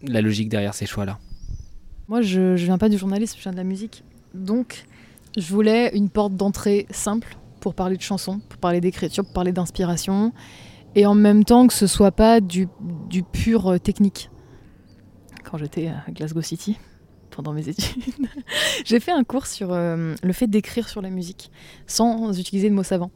la 0.02 0.22
logique 0.22 0.48
derrière 0.48 0.74
ces 0.74 0.86
choix-là? 0.86 1.18
Moi, 2.08 2.22
je, 2.22 2.56
je 2.56 2.64
viens 2.64 2.78
pas 2.78 2.88
du 2.88 2.98
journalisme, 2.98 3.36
je 3.36 3.42
viens 3.42 3.52
de 3.52 3.56
la 3.56 3.64
musique. 3.64 4.02
Donc, 4.34 4.86
je 5.36 5.52
voulais 5.52 5.90
une 5.94 6.08
porte 6.08 6.34
d'entrée 6.34 6.86
simple 6.90 7.36
pour 7.60 7.74
parler 7.74 7.96
de 7.96 8.02
chansons, 8.02 8.40
pour 8.48 8.58
parler 8.58 8.80
d'écriture, 8.80 9.24
pour 9.24 9.32
parler 9.32 9.52
d'inspiration, 9.52 10.32
et 10.94 11.06
en 11.06 11.14
même 11.14 11.44
temps 11.44 11.66
que 11.66 11.74
ce 11.74 11.86
soit 11.86 12.12
pas 12.12 12.40
du, 12.40 12.68
du 13.08 13.22
pur 13.22 13.68
euh, 13.68 13.78
technique. 13.78 14.30
Quand 15.44 15.58
j'étais 15.58 15.88
à 15.88 16.10
Glasgow 16.10 16.42
City, 16.42 16.78
pendant 17.30 17.52
mes 17.52 17.68
études, 17.68 18.02
j'ai 18.84 19.00
fait 19.00 19.12
un 19.12 19.24
cours 19.24 19.46
sur 19.46 19.72
euh, 19.72 20.14
le 20.22 20.32
fait 20.32 20.46
d'écrire 20.46 20.88
sur 20.88 21.02
la 21.02 21.10
musique, 21.10 21.50
sans 21.86 22.38
utiliser 22.38 22.70
de 22.70 22.74
mots 22.74 22.82
savants. 22.82 23.10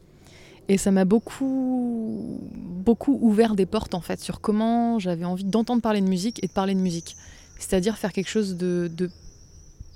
Et 0.69 0.77
ça 0.77 0.91
m'a 0.91 1.03
beaucoup, 1.03 2.39
beaucoup 2.53 3.17
ouvert 3.21 3.55
des 3.55 3.65
portes 3.65 3.95
en 3.95 4.01
fait 4.01 4.21
sur 4.21 4.39
comment 4.39 4.97
j'avais 4.97 5.25
envie 5.25 5.43
d'entendre 5.43 5.81
parler 5.81 5.99
de 5.99 6.07
musique 6.07 6.41
et 6.41 6.47
de 6.47 6.53
parler 6.53 6.73
de 6.73 6.79
musique 6.79 7.17
c'est-à-dire 7.63 7.97
faire 7.97 8.13
quelque 8.13 8.29
chose 8.29 8.55
de, 8.57 9.09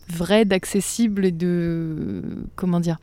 vrai, 0.09 0.45
d'accessible 0.45 1.25
et 1.25 1.31
de 1.31 2.23
comment 2.55 2.79
dire 2.79 2.97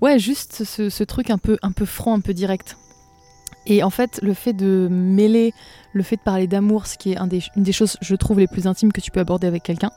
Ouais, 0.00 0.18
juste 0.18 0.64
ce, 0.64 1.04
truc 1.04 1.30
un 1.30 1.38
peu 1.38 1.56
un 1.62 1.72
peu 1.72 1.86
franc, 1.86 2.14
un 2.14 2.20
peu 2.20 2.34
direct. 2.34 2.76
Et 3.66 3.82
en 3.82 3.90
fait, 3.90 4.20
le 4.22 4.34
fait 4.34 4.52
de 4.52 4.88
mêler 4.90 5.52
le 5.96 6.02
fait 6.02 6.16
de 6.16 6.20
parler 6.20 6.46
d'amour, 6.46 6.86
ce 6.86 6.98
qui 6.98 7.12
est 7.12 7.18
une 7.18 7.62
des 7.62 7.72
choses, 7.72 7.96
je 8.00 8.14
trouve, 8.14 8.38
les 8.38 8.46
plus 8.46 8.66
intimes 8.66 8.92
que 8.92 9.00
tu 9.00 9.10
peux 9.10 9.20
aborder 9.20 9.46
avec 9.46 9.62
quelqu'un. 9.62 9.90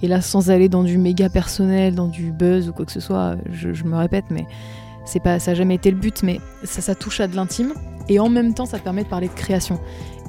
Et 0.00 0.06
là, 0.06 0.20
sans 0.20 0.50
aller 0.50 0.68
dans 0.68 0.84
du 0.84 0.96
méga 0.96 1.28
personnel, 1.28 1.94
dans 1.94 2.06
du 2.06 2.30
buzz 2.30 2.68
ou 2.68 2.72
quoi 2.72 2.86
que 2.86 2.92
ce 2.92 3.00
soit, 3.00 3.36
je, 3.50 3.82
me 3.82 3.96
répète, 3.96 4.26
mais 4.30 4.46
c'est 5.04 5.20
pas, 5.20 5.40
ça 5.40 5.50
n'a 5.50 5.54
jamais 5.56 5.74
été 5.74 5.90
le 5.90 5.96
but, 5.96 6.22
mais 6.22 6.40
ça, 6.62 6.80
ça 6.80 6.94
touche 6.94 7.20
à 7.20 7.26
de 7.26 7.34
l'intime. 7.34 7.74
Et 8.08 8.20
en 8.20 8.28
même 8.28 8.54
temps, 8.54 8.64
ça 8.64 8.78
permet 8.78 9.02
de 9.02 9.08
parler 9.08 9.28
de 9.28 9.34
création. 9.34 9.80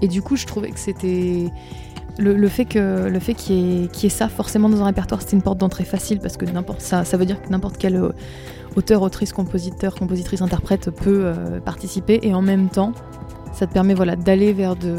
Et 0.01 0.08
du 0.08 0.22
coup, 0.22 0.36
je 0.36 0.46
trouvais 0.46 0.72
que 0.72 0.79
c'était 0.79 1.50
le, 2.20 2.48
fait 2.48 2.66
que 2.66 3.08
le 3.08 3.20
fait 3.20 3.34
qu'il 3.34 3.86
y, 3.86 4.06
ait 4.06 4.10
ça 4.10 4.28
forcément 4.28 4.70
dans 4.70 4.82
un 4.82 4.86
répertoire, 4.86 5.22
c'est 5.22 5.34
une 5.36 5.42
porte 5.42 5.58
d'entrée 5.58 5.86
facile 5.86 6.20
parce 6.20 6.38
que 6.38 6.46
n'importe 6.46 6.82
ça, 6.82 7.06
ça 7.06 7.18
veut 7.18 7.26
dire 7.26 7.42
que 7.42 7.50
n'importe 7.50 7.78
quel 7.78 7.96
euh, 7.96 8.12
auteur, 8.76 9.02
autrice, 9.02 9.34
compositeur, 9.34 9.96
compositrice, 9.96 10.42
interprète 10.42 10.90
peut 10.92 11.22
euh, 11.24 11.60
participer 11.60 12.20
et 12.24 12.34
en 12.34 12.42
même 12.42 12.70
temps, 12.70 12.92
ça 13.54 13.68
te 13.68 13.74
permet 13.74 13.94
voilà 13.94 14.16
d'aller 14.16 14.54
vers 14.54 14.76
de 14.76 14.96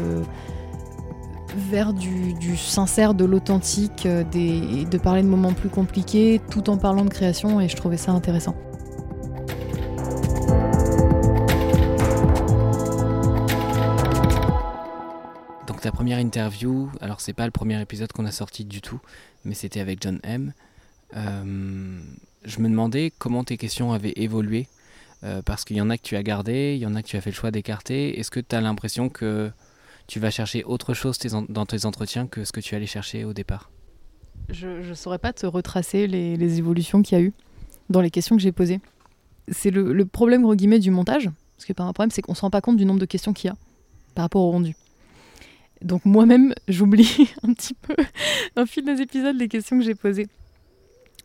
vers 1.69 1.93
du, 1.93 2.55
sincère, 2.55 3.13
de 3.13 3.25
l'authentique, 3.25 4.05
euh, 4.05 4.23
de 4.23 4.97
parler 4.97 5.21
de 5.21 5.27
moments 5.27 5.53
plus 5.53 5.69
compliqués 5.69 6.39
tout 6.49 6.69
en 6.69 6.77
parlant 6.77 7.03
de 7.03 7.09
création 7.09 7.59
et 7.59 7.67
je 7.67 7.75
trouvais 7.75 7.97
ça 7.97 8.11
intéressant. 8.13 8.55
Première 16.01 16.17
interview, 16.17 16.89
alors 16.99 17.21
c'est 17.21 17.31
pas 17.31 17.45
le 17.45 17.51
premier 17.51 17.79
épisode 17.79 18.11
qu'on 18.11 18.25
a 18.25 18.31
sorti 18.31 18.65
du 18.65 18.81
tout, 18.81 18.99
mais 19.45 19.53
c'était 19.53 19.79
avec 19.79 20.01
John 20.01 20.19
M. 20.23 20.51
Euh, 21.15 21.99
je 22.43 22.59
me 22.59 22.67
demandais 22.67 23.13
comment 23.19 23.43
tes 23.43 23.55
questions 23.55 23.93
avaient 23.93 24.13
évolué, 24.15 24.67
euh, 25.23 25.43
parce 25.43 25.63
qu'il 25.63 25.77
y 25.77 25.81
en 25.81 25.91
a 25.91 25.97
que 25.97 26.01
tu 26.01 26.15
as 26.15 26.23
gardé, 26.23 26.73
il 26.75 26.81
y 26.81 26.87
en 26.87 26.95
a 26.95 27.03
que 27.03 27.07
tu 27.07 27.17
as 27.17 27.21
fait 27.21 27.29
le 27.29 27.35
choix 27.35 27.51
d'écarter. 27.51 28.19
Est-ce 28.19 28.31
que 28.31 28.39
tu 28.39 28.55
as 28.55 28.61
l'impression 28.61 29.09
que 29.09 29.51
tu 30.07 30.19
vas 30.19 30.31
chercher 30.31 30.63
autre 30.63 30.95
chose 30.95 31.19
dans 31.49 31.67
tes 31.67 31.85
entretiens 31.85 32.25
que 32.25 32.45
ce 32.45 32.51
que 32.51 32.61
tu 32.61 32.73
allais 32.73 32.87
chercher 32.87 33.23
au 33.23 33.33
départ? 33.33 33.69
Je 34.49 34.89
ne 34.89 34.95
saurais 34.95 35.19
pas 35.19 35.33
te 35.33 35.45
retracer 35.45 36.07
les, 36.07 36.57
évolutions 36.57 37.03
qu'il 37.03 37.15
y 37.19 37.21
a 37.21 37.23
eu 37.23 37.31
dans 37.91 38.01
les 38.01 38.09
questions 38.09 38.35
que 38.35 38.41
j'ai 38.41 38.51
posées. 38.51 38.79
C'est 39.49 39.69
le, 39.69 39.93
le, 39.93 40.05
problème, 40.07 40.41
gros 40.41 40.55
guillemets, 40.55 40.79
du 40.79 40.89
montage. 40.89 41.29
Parce 41.57 41.65
que 41.67 41.73
par 41.73 41.85
un 41.85 41.93
problème, 41.93 42.09
c'est 42.09 42.23
qu'on 42.23 42.31
ne 42.31 42.37
se 42.37 42.41
rend 42.41 42.49
pas 42.49 42.61
compte 42.61 42.77
du 42.77 42.85
nombre 42.85 42.99
de 42.99 43.05
questions 43.05 43.33
qu'il 43.33 43.49
y 43.49 43.51
a 43.51 43.55
par 44.15 44.23
rapport 44.23 44.41
au 44.41 44.49
rendu. 44.49 44.75
Donc 45.81 46.05
moi-même, 46.05 46.53
j'oublie 46.67 47.29
un 47.43 47.53
petit 47.53 47.73
peu, 47.73 47.95
au 48.57 48.65
fil 48.65 48.85
des 48.85 49.01
épisodes, 49.01 49.35
les 49.35 49.47
questions 49.47 49.77
que 49.79 49.83
j'ai 49.83 49.95
posées. 49.95 50.27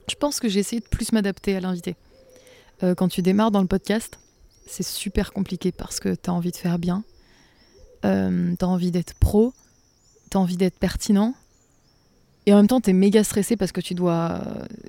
Je 0.08 0.14
pense 0.14 0.40
que 0.40 0.48
j'ai 0.48 0.60
essayé 0.60 0.80
de 0.80 0.86
plus 0.86 1.12
m'adapter 1.12 1.56
à 1.56 1.60
l'invité. 1.60 1.96
Euh, 2.82 2.94
quand 2.94 3.08
tu 3.08 3.22
démarres 3.22 3.50
dans 3.50 3.60
le 3.60 3.66
podcast, 3.66 4.18
c'est 4.66 4.86
super 4.86 5.32
compliqué 5.32 5.72
parce 5.72 6.00
que 6.00 6.14
tu 6.14 6.30
as 6.30 6.32
envie 6.32 6.52
de 6.52 6.56
faire 6.56 6.78
bien, 6.78 7.04
euh, 8.04 8.54
tu 8.58 8.64
as 8.64 8.68
envie 8.68 8.90
d'être 8.90 9.14
pro, 9.14 9.52
tu 10.30 10.36
as 10.36 10.40
envie 10.40 10.56
d'être 10.56 10.78
pertinent, 10.78 11.34
et 12.46 12.52
en 12.52 12.56
même 12.56 12.68
temps, 12.68 12.80
tu 12.80 12.90
es 12.90 12.92
méga 12.92 13.25
stressé 13.25 13.56
parce 13.56 13.72
que 13.72 13.80
tu 13.80 13.94
dois 13.94 14.40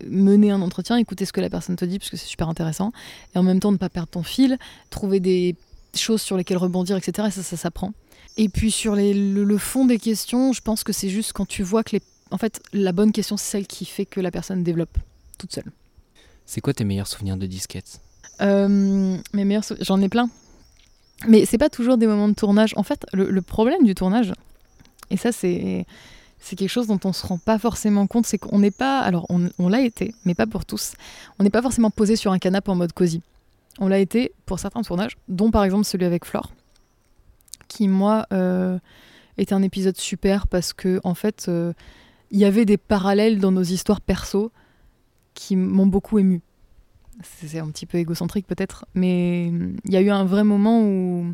mener 0.07 0.51
un 0.51 0.62
entretien, 0.62 0.95
écouter 0.97 1.25
ce 1.25 1.33
que 1.33 1.41
la 1.41 1.50
personne 1.50 1.75
te 1.75 1.86
dit, 1.86 1.97
parce 1.97 2.12
que 2.12 2.17
c'est 2.17 2.27
super 2.27 2.47
intéressant, 2.50 2.91
et 3.33 3.39
en 3.39 3.43
même 3.43 3.59
temps 3.59 3.71
ne 3.71 3.77
pas 3.77 3.89
perdre 3.89 4.09
ton 4.09 4.24
fil, 4.24 4.57
trouver 4.91 5.19
des 5.19 5.55
choses 5.95 6.21
sur 6.21 6.38
lesquelles 6.38 6.57
rebondir, 6.57 6.95
etc. 6.95 7.27
Et 7.27 7.31
ça, 7.31 7.41
ça 7.41 7.57
s'apprend. 7.57 7.93
Et 8.38 8.50
puis 8.50 8.72
sur 8.72 8.96
les, 8.96 9.13
le, 9.13 9.58
fond 9.58 9.86
des 9.86 9.98
questions, 9.98 10.53
je 10.53 10.62
pense 10.62 10.84
que 10.84 10.94
c'est 10.94 11.10
juste 11.10 11.34
quand 11.34 11.48
tu 11.48 11.63
vois 11.63 11.84
que 11.84 11.96
les... 11.96 12.01
En 12.29 12.38
fait, 12.38 12.62
la 12.74 12.91
bonne 12.91 13.12
question, 13.12 13.38
c'est 13.38 13.51
celle 13.51 13.67
qui 13.67 13.86
fait 13.86 14.06
que 14.06 14.20
la 14.20 14.32
personne 14.32 14.63
développe 14.63 14.98
toute 15.38 15.53
seule. 15.53 15.72
C'est 16.46 16.62
quoi 16.62 16.74
tes 16.74 16.84
meilleurs 16.84 17.08
souvenirs 17.08 17.38
de 17.38 17.46
disquette 17.46 18.00
euh, 18.41 19.17
Mes 19.34 19.46
meilleurs 19.46 19.63
J'en 19.82 20.01
ai 20.01 20.10
plein. 20.10 20.29
Mais 21.27 21.46
c'est 21.46 21.58
pas 21.58 21.70
toujours 21.70 21.98
des 21.98 22.06
moments 22.06 22.29
de 22.29 22.36
tournage. 22.36 22.74
En 22.77 22.84
fait, 22.84 23.06
le, 23.12 23.29
le 23.32 23.41
problème 23.41 23.84
du 23.84 23.96
tournage, 23.96 24.34
et 25.10 25.17
ça 25.17 25.32
c'est 25.32 25.86
c'est 26.39 26.56
quelque 26.56 26.70
chose 26.70 26.88
dont 26.88 27.00
on 27.03 27.13
se 27.13 27.25
rend 27.25 27.38
pas 27.38 27.60
forcément 27.60 28.08
compte, 28.08 28.25
c'est 28.25 28.38
qu'on 28.38 28.60
n'est 28.60 28.72
pas, 28.72 29.00
alors 29.00 29.25
on, 29.29 29.70
l'a 29.70 29.82
été, 29.82 30.13
mais 30.25 30.36
pas 30.36 30.48
pour 30.48 30.65
tous, 30.65 30.94
on 31.39 31.44
n'est 31.44 31.50
pas 31.50 31.62
forcément 31.62 31.89
posé 31.89 32.15
sur 32.15 32.32
un 32.32 32.39
canapé 32.39 32.72
en 32.72 32.75
mode 32.75 32.94
cosy. 32.94 33.22
On 33.79 33.88
l'a 33.88 34.00
été 34.00 34.32
pour 34.46 34.60
certains 34.60 34.82
tournages, 34.82 35.17
dont 35.27 35.51
par 35.51 35.63
exemple 35.63 35.86
celui 35.86 36.06
avec 36.06 36.25
Flore, 36.25 36.51
qui 37.77 37.88
moi 37.88 38.25
euh, 38.34 38.79
était 39.38 39.53
un 39.53 39.62
épisode 39.62 39.98
super 39.98 40.48
parce 40.48 40.74
que 40.74 41.00
en 41.03 41.13
fait 41.13 41.46
euh, 41.48 41.74
il 42.31 42.39
y 42.39 42.46
avait 42.46 42.65
des 42.65 42.77
parallèles 42.77 43.38
dans 43.38 43.51
nos 43.51 43.62
histoires 43.62 44.01
perso 44.01 44.51
qui 45.36 45.55
m'ont 45.55 45.86
beaucoup 45.86 46.17
ému. 46.17 46.41
C'est 47.22 47.60
un 47.60 47.67
petit 47.69 47.86
peu 47.86 48.00
égocentrique 48.00 48.48
peut-être, 48.48 48.86
mais 48.96 49.48
il 49.48 49.91
y 49.91 49.96
a 49.96 50.01
eu 50.01 50.10
un 50.10 50.25
vrai 50.25 50.43
moment 50.43 50.81
où 50.81 51.34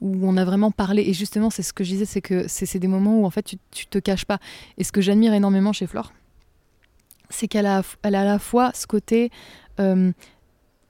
où 0.00 0.28
on 0.28 0.36
a 0.36 0.44
vraiment 0.44 0.70
parlé. 0.72 1.02
Et 1.02 1.12
justement, 1.12 1.50
c'est 1.50 1.62
ce 1.62 1.72
que 1.72 1.84
je 1.84 1.90
disais, 1.90 2.04
c'est 2.04 2.20
que 2.20 2.46
c'est 2.48 2.78
des 2.78 2.88
moments 2.88 3.20
où 3.20 3.24
en 3.24 3.30
fait 3.30 3.42
tu, 3.42 3.56
tu 3.72 3.86
te 3.86 3.98
caches 3.98 4.24
pas. 4.24 4.38
Et 4.78 4.84
ce 4.84 4.92
que 4.92 5.00
j'admire 5.00 5.32
énormément 5.32 5.72
chez 5.72 5.88
Flore, 5.88 6.12
c'est 7.30 7.48
qu'elle 7.48 7.66
a, 7.66 7.82
elle 8.02 8.14
a 8.14 8.22
à 8.22 8.24
la 8.24 8.38
fois 8.38 8.70
ce 8.74 8.86
côté, 8.86 9.30
euh, 9.80 10.12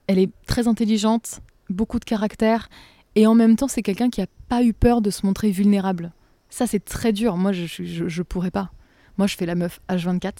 elle 0.07 0.19
est 0.19 0.31
très 0.45 0.67
intelligente, 0.67 1.41
beaucoup 1.69 1.99
de 1.99 2.05
caractère, 2.05 2.69
et 3.15 3.27
en 3.27 3.35
même 3.35 3.55
temps, 3.55 3.67
c'est 3.67 3.81
quelqu'un 3.81 4.09
qui 4.09 4.21
a 4.21 4.27
pas 4.49 4.63
eu 4.63 4.73
peur 4.73 5.01
de 5.01 5.09
se 5.09 5.25
montrer 5.25 5.51
vulnérable. 5.51 6.11
Ça, 6.49 6.67
c'est 6.67 6.83
très 6.83 7.13
dur. 7.13 7.37
Moi, 7.37 7.51
je, 7.51 7.65
je, 7.65 8.21
pourrais 8.21 8.51
pas. 8.51 8.71
Moi, 9.17 9.27
je 9.27 9.35
fais 9.35 9.45
la 9.45 9.55
meuf 9.55 9.79
H24. 9.89 10.31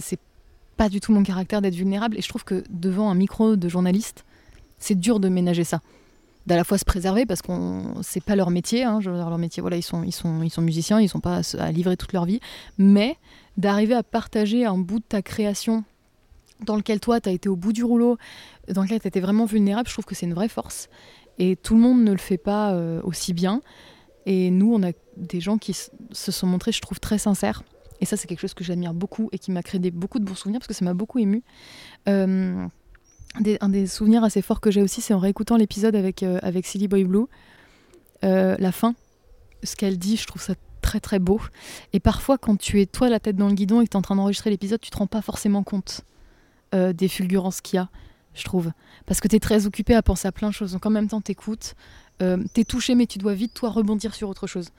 C'est 0.00 0.18
pas 0.76 0.88
du 0.88 1.00
tout 1.00 1.12
mon 1.12 1.22
caractère 1.22 1.62
d'être 1.62 1.74
vulnérable. 1.74 2.18
Et 2.18 2.22
je 2.22 2.28
trouve 2.28 2.44
que 2.44 2.64
devant 2.70 3.10
un 3.10 3.14
micro 3.14 3.56
de 3.56 3.68
journaliste, 3.68 4.24
c'est 4.78 4.98
dur 4.98 5.20
de 5.20 5.28
ménager 5.28 5.64
ça 5.64 5.80
d'à 6.46 6.56
la 6.56 6.64
fois 6.64 6.78
se 6.78 6.84
préserver 6.84 7.26
parce 7.26 7.42
qu'on 7.42 8.02
c'est 8.02 8.22
pas 8.22 8.34
leur 8.34 8.50
métier 8.50 8.82
hein, 8.82 8.98
leur 9.00 9.38
métier 9.38 9.60
voilà 9.60 9.76
ils 9.76 9.82
sont 9.82 10.02
ils 10.02 10.12
sont 10.12 10.42
ils 10.42 10.50
sont 10.50 10.62
musiciens 10.62 11.00
ils 11.00 11.08
sont 11.08 11.20
pas 11.20 11.40
à, 11.58 11.70
livrer 11.70 11.96
toute 11.96 12.12
leur 12.12 12.24
vie 12.24 12.40
mais 12.78 13.16
d'arriver 13.56 13.94
à 13.94 14.02
partager 14.02 14.64
un 14.64 14.76
bout 14.76 14.98
de 14.98 15.04
ta 15.04 15.22
création 15.22 15.84
dans 16.64 16.74
lequel 16.76 17.00
toi 17.00 17.20
tu 17.20 17.28
as 17.28 17.32
été 17.32 17.48
au 17.48 17.54
bout 17.54 17.72
du 17.72 17.84
rouleau 17.84 18.18
dans 18.68 18.82
lequel 18.82 19.00
tu 19.00 19.06
étais 19.06 19.20
vraiment 19.20 19.44
vulnérable 19.44 19.88
je 19.88 19.94
trouve 19.94 20.04
que 20.04 20.14
c'est 20.14 20.26
une 20.26 20.34
vraie 20.34 20.48
force 20.48 20.88
et 21.38 21.56
tout 21.56 21.74
le 21.74 21.80
monde 21.80 22.02
ne 22.02 22.12
le 22.12 22.18
fait 22.18 22.38
pas 22.38 22.72
euh, 22.72 23.00
aussi 23.04 23.32
bien 23.32 23.60
et 24.26 24.50
nous 24.50 24.72
on 24.74 24.82
a 24.82 24.92
des 25.16 25.40
gens 25.40 25.58
qui 25.58 25.74
se 25.74 26.32
sont 26.32 26.46
montrés 26.46 26.72
je 26.72 26.80
trouve 26.80 27.00
très 27.00 27.18
sincères 27.18 27.62
et 28.00 28.04
ça 28.04 28.16
c'est 28.16 28.26
quelque 28.26 28.40
chose 28.40 28.54
que 28.54 28.64
j'admire 28.64 28.94
beaucoup 28.94 29.28
et 29.32 29.38
qui 29.38 29.50
m'a 29.50 29.62
créé 29.62 29.90
beaucoup 29.90 30.18
de 30.18 30.24
bons 30.24 30.34
souvenirs 30.34 30.60
parce 30.60 30.68
que 30.68 30.74
ça 30.74 30.84
m'a 30.84 30.94
beaucoup 30.94 31.18
ému 31.18 31.42
euh, 32.08 32.66
un 33.60 33.68
des 33.70 33.86
souvenirs 33.86 34.24
assez 34.24 34.42
forts 34.42 34.60
que 34.60 34.70
j'ai 34.70 34.82
aussi, 34.82 35.00
c'est 35.00 35.14
en 35.14 35.18
réécoutant 35.18 35.56
l'épisode 35.56 35.96
avec, 35.96 36.22
euh, 36.22 36.38
avec 36.42 36.66
Silly 36.66 36.86
Boy 36.86 37.04
Blue. 37.04 37.24
La 38.22 38.72
fin, 38.72 38.94
ce 39.62 39.74
qu'elle 39.74 39.98
dit, 39.98 40.18
je 40.18 40.26
trouve 40.26 40.42
ça 40.42 40.52
très 40.82 41.00
très 41.00 41.18
beau. 41.18 41.40
Et 41.94 41.98
parfois, 41.98 42.36
quand 42.36 42.58
tu 42.58 42.82
es 42.82 42.84
toi 42.84 43.08
la 43.08 43.20
tête 43.20 43.36
dans 43.36 43.48
le 43.48 43.54
guidon 43.54 43.80
et 43.80 43.84
que 43.84 43.88
tu 43.88 43.94
es 43.94 43.98
en 43.98 44.02
train 44.02 44.16
d'enregistrer 44.16 44.50
l'épisode, 44.50 44.82
tu 44.82 44.90
te 44.90 44.98
rends 44.98 45.06
pas 45.06 45.22
forcément 45.22 45.62
compte 45.62 46.02
des 46.74 47.08
fulgurances 47.08 47.62
qu'il 47.62 47.78
y 47.78 47.80
a, 47.80 47.88
je 48.34 48.44
trouve. 48.44 48.72
Parce 49.06 49.20
que 49.20 49.28
tu 49.28 49.36
es 49.36 49.40
très 49.40 49.66
occupé 49.66 49.94
à 49.94 50.02
penser 50.02 50.28
à 50.28 50.32
plein 50.32 50.48
de 50.48 50.54
choses. 50.54 50.72
Donc 50.72 50.86
en 50.86 50.90
même 50.90 51.08
temps, 51.08 51.20
tu 51.20 51.32
écoutes, 51.32 51.74
tu 52.20 52.60
es 52.60 52.64
touché, 52.64 52.94
mais 52.94 53.06
tu 53.06 53.18
dois 53.18 53.34
vite, 53.34 53.54
toi, 53.54 53.70
rebondir 53.70 54.14
sur 54.14 54.28
autre 54.28 54.46
chose. 54.46 54.70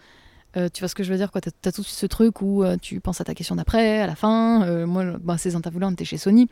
tu 0.53 0.79
vois 0.79 0.87
ce 0.87 0.95
que 0.95 1.03
je 1.03 1.11
veux 1.11 1.17
dire 1.17 1.31
quoi? 1.31 1.41
Tu 1.41 1.49
as, 1.49 1.71
tout 1.71 1.81
de 1.81 1.85
suite 1.85 1.99
ce 1.99 2.05
truc 2.05 2.41
où 2.41 2.63
tu 2.81 2.99
penses 2.99 3.21
à 3.21 3.23
ta 3.23 3.33
question 3.33 3.55
d'après, 3.55 3.99
à 3.99 4.07
la 4.07 4.15
fin. 4.15 4.85
moi, 4.85 5.03
bah, 5.21 5.37
ces 5.37 5.55
interviews-là, 5.55 5.87
on 5.87 5.91
était 5.91 6.05
chez 6.05 6.17
Sony. 6.17 6.47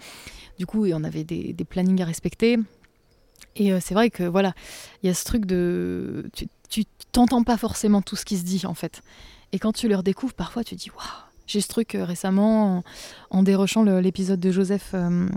Du 0.60 0.66
coup, 0.66 0.86
on 0.88 1.04
avait 1.04 1.24
des, 1.24 1.66
plannings 1.66 2.02
à 2.02 2.06
respecter. 2.06 2.58
Et 3.56 3.74
euh, 3.74 3.80
c'est 3.82 3.94
vrai 3.94 4.10
que 4.10 4.24
voilà, 4.24 4.54
il 5.04 5.08
y 5.08 5.10
a 5.10 5.14
ce 5.14 5.26
truc 5.26 5.46
de. 5.46 6.30
Tu 6.70 6.86
t'entends 7.12 7.44
pas 7.44 7.58
forcément 7.58 8.02
tout 8.02 8.16
ce 8.16 8.24
qui 8.24 8.38
se 8.38 8.44
dit 8.44 8.66
en 8.66 8.74
fait. 8.74 9.02
Et 9.52 9.60
quand 9.60 9.74
tu 9.74 9.90
le 9.90 9.96
redécouvres, 9.96 10.34
parfois 10.34 10.64
tu 10.64 10.76
dis 10.76 10.90
waouh, 10.90 11.31
j'ai 11.52 11.62
ce 11.62 11.68
truc 11.68 11.96
euh, 11.96 12.06
récemment 12.06 12.84
en, 13.30 13.44
dérochant 13.44 13.84
l'épisode 13.84 14.40
de 14.40 14.52
Joseph 14.52 14.92
euh, 14.94 15.28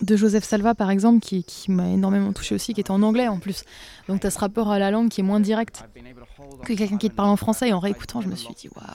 de 0.00 0.16
Joseph 0.16 0.44
Salva 0.44 0.74
par 0.74 0.90
exemple 0.90 1.20
qui, 1.20 1.44
m'a 1.68 1.88
énormément 1.88 2.32
touché 2.32 2.54
aussi, 2.54 2.72
qui 2.72 2.80
était 2.80 2.90
en 2.90 3.02
anglais 3.02 3.26
en 3.28 3.38
plus. 3.38 3.64
Donc 4.08 4.20
tu 4.20 4.26
as 4.26 4.30
ce 4.30 4.38
rapport 4.38 4.70
à 4.70 4.78
la 4.78 4.90
langue 4.90 5.08
qui 5.08 5.20
est 5.20 5.24
moins 5.24 5.40
direct 5.40 5.84
que 6.64 6.72
quelqu'un 6.74 6.98
qui 6.98 7.10
te 7.10 7.14
parle 7.14 7.30
en 7.30 7.36
français. 7.36 7.68
Et 7.68 7.72
en 7.72 7.80
réécoutant, 7.80 8.20
je 8.20 8.28
me 8.28 8.36
suis 8.36 8.54
dit 8.54 8.68
waouh, 8.74 8.86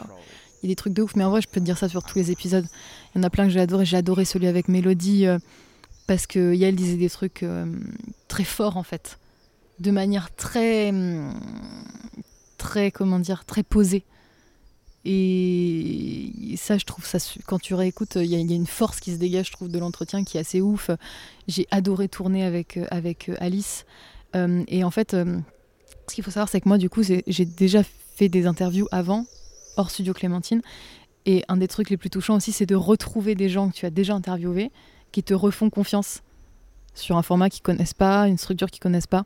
il 0.63 0.69
y 0.69 0.71
a 0.71 0.71
des 0.71 0.75
trucs 0.75 0.93
de 0.93 1.01
ouf. 1.01 1.15
Mais 1.15 1.23
en 1.23 1.29
vrai, 1.29 1.41
je 1.41 1.47
peux 1.47 1.59
te 1.59 1.65
dire 1.65 1.77
ça 1.77 1.89
sur 1.89 2.03
tous 2.03 2.17
les 2.17 2.31
épisodes. 2.31 2.65
Il 3.13 3.17
y 3.17 3.21
en 3.21 3.23
a 3.23 3.29
plein 3.29 3.45
que 3.45 3.49
j'ai 3.49 3.59
adoré. 3.59 3.85
J'ai 3.85 3.97
adoré 3.97 4.23
celui 4.23 4.47
avec 4.47 4.69
Mélodie 4.69 5.27
euh, 5.27 5.39
parce 6.07 6.25
que 6.25 6.53
Yael 6.53 6.75
disait 6.75 6.97
des 6.97 7.09
trucs 7.09 7.45
très 8.27 8.43
forts 8.43 8.77
en 8.77 8.83
fait, 8.83 9.19
de 9.79 9.91
manière 9.91 10.33
très, 10.35 10.89
hum, 10.89 11.33
très 12.57 12.91
comment 12.91 13.19
dire, 13.19 13.43
très 13.43 13.63
posée. 13.63 14.05
Et 15.03 16.55
ça, 16.57 16.77
je 16.77 16.85
trouve 16.85 17.05
ça, 17.05 17.17
quand 17.47 17.59
tu 17.59 17.73
réécoutes, 17.73 18.15
il 18.15 18.25
y, 18.25 18.35
a 18.35 18.39
une 18.39 18.67
force 18.67 18.99
qui 18.99 19.11
se 19.11 19.17
dégage, 19.17 19.47
je 19.47 19.51
trouve, 19.53 19.69
de 19.69 19.79
l'entretien 19.79 20.23
qui 20.23 20.37
est 20.37 20.41
assez 20.41 20.61
ouf. 20.61 20.91
J'ai 21.47 21.67
adoré 21.71 22.07
tourner 22.07 22.43
avec, 22.43 22.77
euh, 22.77 22.85
avec 22.91 23.31
Alice. 23.39 23.85
et 24.35 24.83
en 24.83 24.91
fait, 24.91 25.11
ce 25.11 26.15
qu'il 26.15 26.23
faut 26.23 26.31
savoir, 26.31 26.49
c'est 26.49 26.61
que 26.61 26.69
moi, 26.69 26.77
du 26.77 26.89
coup, 26.89 27.01
j'ai 27.03 27.45
déjà 27.45 27.81
fait 28.15 28.29
des 28.29 28.45
interviews 28.45 28.87
avant 28.91 29.25
hors 29.77 29.89
studio 29.89 30.13
Clémentine. 30.13 30.61
Et 31.25 31.43
un 31.47 31.57
des 31.57 31.67
trucs 31.67 31.89
les 31.89 31.97
plus 31.97 32.09
touchants 32.09 32.35
aussi, 32.35 32.51
c'est 32.51 32.65
de 32.65 32.75
retrouver 32.75 33.35
des 33.35 33.49
gens 33.49 33.69
que 33.69 33.75
tu 33.75 33.85
as 33.85 33.89
déjà 33.89 34.13
interviewés, 34.13 34.71
qui 35.11 35.23
te 35.23 35.33
refont 35.33 35.69
confiance 35.69 36.21
sur 36.93 37.17
un 37.17 37.21
format 37.21 37.49
qu'ils 37.49 37.61
connaissent 37.61 37.93
pas, 37.93 38.27
une 38.27 38.37
structure 38.37 38.69
qu'ils 38.71 38.81
connaissent 38.81 39.07
pas. 39.07 39.25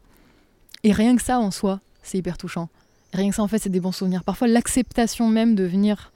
Et 0.84 0.92
rien 0.92 1.16
que 1.16 1.24
ça 1.24 1.40
en 1.40 1.52
soi, 1.52 1.80
c'est 2.04 2.18
hyper 2.18 2.38
touchant. 2.38 2.70
Rien 3.14 3.30
que 3.30 3.36
ça 3.36 3.44
en 3.44 3.48
fait, 3.48 3.60
c'est 3.60 3.70
des 3.70 3.80
bons 3.80 3.92
souvenirs. 3.92 4.24
Parfois, 4.24 4.48
l'acceptation 4.48 5.30
même 5.30 5.56
de 5.56 5.64
venir 5.64 6.12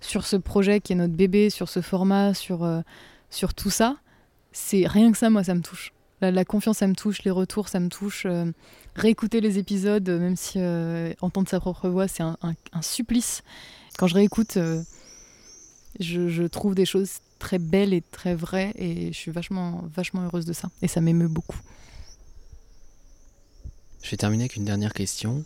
sur 0.00 0.26
ce 0.26 0.36
projet 0.36 0.80
qui 0.80 0.92
est 0.92 0.96
notre 0.96 1.14
bébé, 1.14 1.50
sur 1.50 1.68
ce 1.68 1.80
format, 1.80 2.34
sur, 2.34 2.64
euh, 2.64 2.80
sur 3.30 3.54
tout 3.54 3.70
ça, 3.70 3.96
c'est 4.52 4.86
rien 4.86 5.12
que 5.12 5.18
ça, 5.18 5.30
moi, 5.30 5.44
ça 5.44 5.54
me 5.54 5.62
touche. 5.62 5.92
La, 6.20 6.44
confiance, 6.44 6.78
ça 6.78 6.88
me 6.88 6.94
touche, 6.94 7.22
les 7.22 7.30
retours, 7.30 7.68
ça 7.68 7.78
me 7.78 7.88
touche. 7.88 8.24
Euh, 8.26 8.50
réécouter 8.96 9.40
les 9.40 9.58
épisodes, 9.58 10.08
même 10.08 10.34
si 10.34 10.58
euh, 10.58 11.12
entendre 11.20 11.48
sa 11.48 11.60
propre 11.60 11.88
voix, 11.88 12.08
c'est 12.08 12.24
un, 12.24 12.36
supplice. 12.80 13.42
Quand 13.96 14.08
je 14.08 14.14
réécoute, 14.14 14.56
euh, 14.56 14.82
je, 16.00 16.46
trouve 16.46 16.74
des 16.74 16.86
choses 16.86 17.18
très 17.38 17.58
belles 17.58 17.92
et 17.92 18.02
très 18.02 18.34
vraies, 18.34 18.72
et 18.74 19.12
je 19.12 19.16
suis 19.16 19.30
vachement, 19.30 19.84
vachement 19.94 20.22
heureuse 20.22 20.44
de 20.44 20.52
ça. 20.52 20.70
Et 20.82 20.88
ça 20.88 21.00
m'émeut 21.00 21.28
beaucoup. 21.28 21.60
Je 24.02 24.10
vais 24.10 24.16
terminer 24.16 24.44
avec 24.44 24.56
une 24.56 24.64
dernière 24.64 24.94
question. 24.94 25.44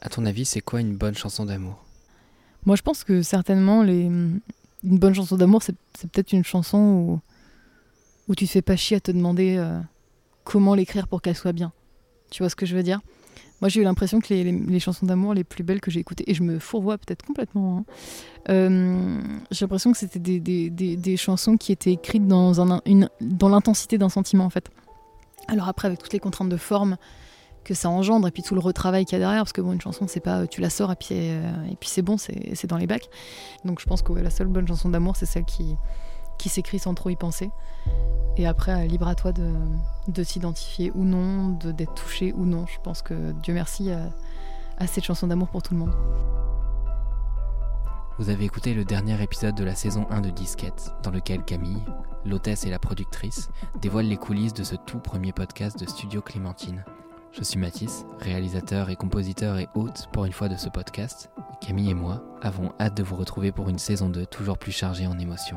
À 0.00 0.08
ton 0.08 0.24
avis, 0.26 0.44
c'est 0.44 0.60
quoi 0.60 0.80
une 0.80 0.96
bonne 0.96 1.14
chanson 1.16 1.44
d'amour? 1.44 1.84
Moi, 2.66 2.76
je 2.76 2.82
pense 2.82 3.04
que 3.04 3.22
certainement, 3.22 3.82
une 3.82 4.40
bonne 4.82 5.14
chanson 5.14 5.36
d'amour, 5.36 5.62
c'est 5.62 5.76
peut-être 6.10 6.32
une 6.32 6.44
chanson 6.44 6.78
où, 6.78 7.20
où 8.28 8.34
tu 8.34 8.46
te 8.46 8.50
fais 8.50 8.62
pas 8.62 8.76
chier 8.76 8.98
à 8.98 9.00
te 9.00 9.10
demander 9.10 9.62
comment 10.44 10.74
l'écrire 10.74 11.08
pour 11.08 11.22
qu'elle 11.22 11.36
soit 11.36 11.52
bien. 11.52 11.72
Tu 12.30 12.42
vois 12.42 12.50
ce 12.50 12.56
que 12.56 12.66
je 12.66 12.76
veux 12.76 12.82
dire? 12.82 13.00
Moi, 13.60 13.68
j'ai 13.68 13.80
eu 13.80 13.84
l'impression 13.84 14.20
que 14.20 14.32
les, 14.32 14.44
les- 14.44 14.78
chansons 14.80 15.04
d'amour 15.06 15.34
les 15.34 15.42
plus 15.42 15.64
belles 15.64 15.80
que 15.80 15.90
j'ai 15.90 15.98
écoutées, 15.98 16.24
et 16.30 16.34
je 16.34 16.44
me 16.44 16.60
fourvoie 16.60 16.96
peut-être 16.96 17.24
complètement, 17.26 17.78
hein, 17.78 17.84
euh, 18.50 19.20
j'ai 19.50 19.64
l'impression 19.64 19.90
que 19.90 19.98
c'était 19.98 20.20
des, 20.20 20.38
des- 20.38 20.70
des- 20.70 20.96
des 20.96 21.16
chansons 21.16 21.56
qui 21.56 21.72
étaient 21.72 21.92
écrites 21.92 22.26
dans, 22.28 22.60
un, 22.60 22.80
dans 23.20 23.48
l'intensité 23.48 23.98
d'un 23.98 24.08
sentiment, 24.08 24.44
en 24.44 24.50
fait. 24.50 24.70
Alors 25.48 25.66
après, 25.68 25.88
avec 25.88 25.98
toutes 25.98 26.12
les 26.12 26.20
contraintes 26.20 26.48
de 26.50 26.56
forme 26.56 26.98
que 27.68 27.74
ça 27.74 27.90
engendre, 27.90 28.26
et 28.26 28.30
puis 28.30 28.42
tout 28.42 28.54
le 28.54 28.60
retravail 28.60 29.04
qu'il 29.04 29.12
y 29.12 29.16
a 29.16 29.18
derrière, 29.18 29.42
parce 29.42 29.52
que 29.52 29.60
bon, 29.60 29.72
une 29.72 29.80
chanson, 29.80 30.06
c'est 30.08 30.20
pas 30.20 30.38
euh, 30.38 30.46
tu 30.46 30.62
la 30.62 30.70
sors 30.70 30.90
et 30.90 30.96
puis, 30.96 31.08
euh, 31.12 31.42
et 31.70 31.76
puis 31.76 31.90
c'est 31.90 32.00
bon, 32.00 32.16
c'est 32.16 32.66
dans 32.66 32.78
les 32.78 32.86
bacs. 32.86 33.10
Donc 33.66 33.78
je 33.78 33.84
pense 33.84 34.00
que 34.00 34.12
la 34.14 34.30
seule 34.30 34.46
bonne 34.46 34.66
chanson 34.66 34.88
d'amour, 34.88 35.16
c'est 35.16 35.26
celle 35.26 35.44
qui, 35.44 35.76
qui 36.38 36.48
s'écrit 36.48 36.78
sans 36.78 36.94
trop 36.94 37.10
y 37.10 37.16
penser. 37.16 37.50
Et 38.38 38.46
après, 38.46 38.72
euh, 38.72 38.86
libre 38.86 39.06
à 39.06 39.14
toi 39.14 39.32
de, 39.32 39.50
de 40.08 40.24
t'identifier 40.24 40.92
ou 40.94 41.04
non, 41.04 41.50
d'être 41.50 41.92
touché 41.92 42.32
ou 42.32 42.46
non. 42.46 42.64
Je 42.66 42.78
pense 42.82 43.02
que 43.02 43.32
Dieu 43.42 43.52
merci, 43.52 43.90
a 43.90 44.08
assez 44.78 45.00
de 45.00 45.04
chansons 45.04 45.26
d'amour 45.26 45.48
pour 45.48 45.62
tout 45.62 45.74
le 45.74 45.80
monde. 45.80 45.92
Vous 48.18 48.30
avez 48.30 48.46
écouté 48.46 48.72
le 48.72 48.84
dernier 48.84 49.22
épisode 49.22 49.54
de 49.54 49.64
la 49.64 49.74
saison 49.74 50.06
1 50.10 50.22
de 50.22 50.30
Disquette, 50.30 50.90
dans 51.02 51.10
lequel 51.10 51.44
Camille, 51.44 51.82
l'hôtesse 52.24 52.64
et 52.64 52.70
la 52.70 52.78
productrice, 52.78 53.50
dévoilent 53.80 54.06
les 54.06 54.16
coulisses 54.16 54.54
de 54.54 54.64
ce 54.64 54.74
tout 54.74 54.98
premier 54.98 55.32
podcast 55.32 55.78
de 55.78 55.86
Studio 55.86 56.22
Clémentine. 56.22 56.82
Je 57.38 57.44
suis 57.44 57.58
Mathis, 57.60 58.04
réalisateur 58.18 58.90
et 58.90 58.96
compositeur 58.96 59.58
et 59.58 59.68
hôte 59.76 60.08
pour 60.12 60.24
une 60.24 60.32
fois 60.32 60.48
de 60.48 60.56
ce 60.56 60.68
podcast. 60.68 61.30
Camille 61.60 61.90
et 61.90 61.94
moi 61.94 62.20
avons 62.42 62.72
hâte 62.80 62.96
de 62.96 63.04
vous 63.04 63.14
retrouver 63.14 63.52
pour 63.52 63.68
une 63.68 63.78
saison 63.78 64.08
2 64.08 64.26
toujours 64.26 64.58
plus 64.58 64.72
chargée 64.72 65.06
en 65.06 65.16
émotions. 65.20 65.56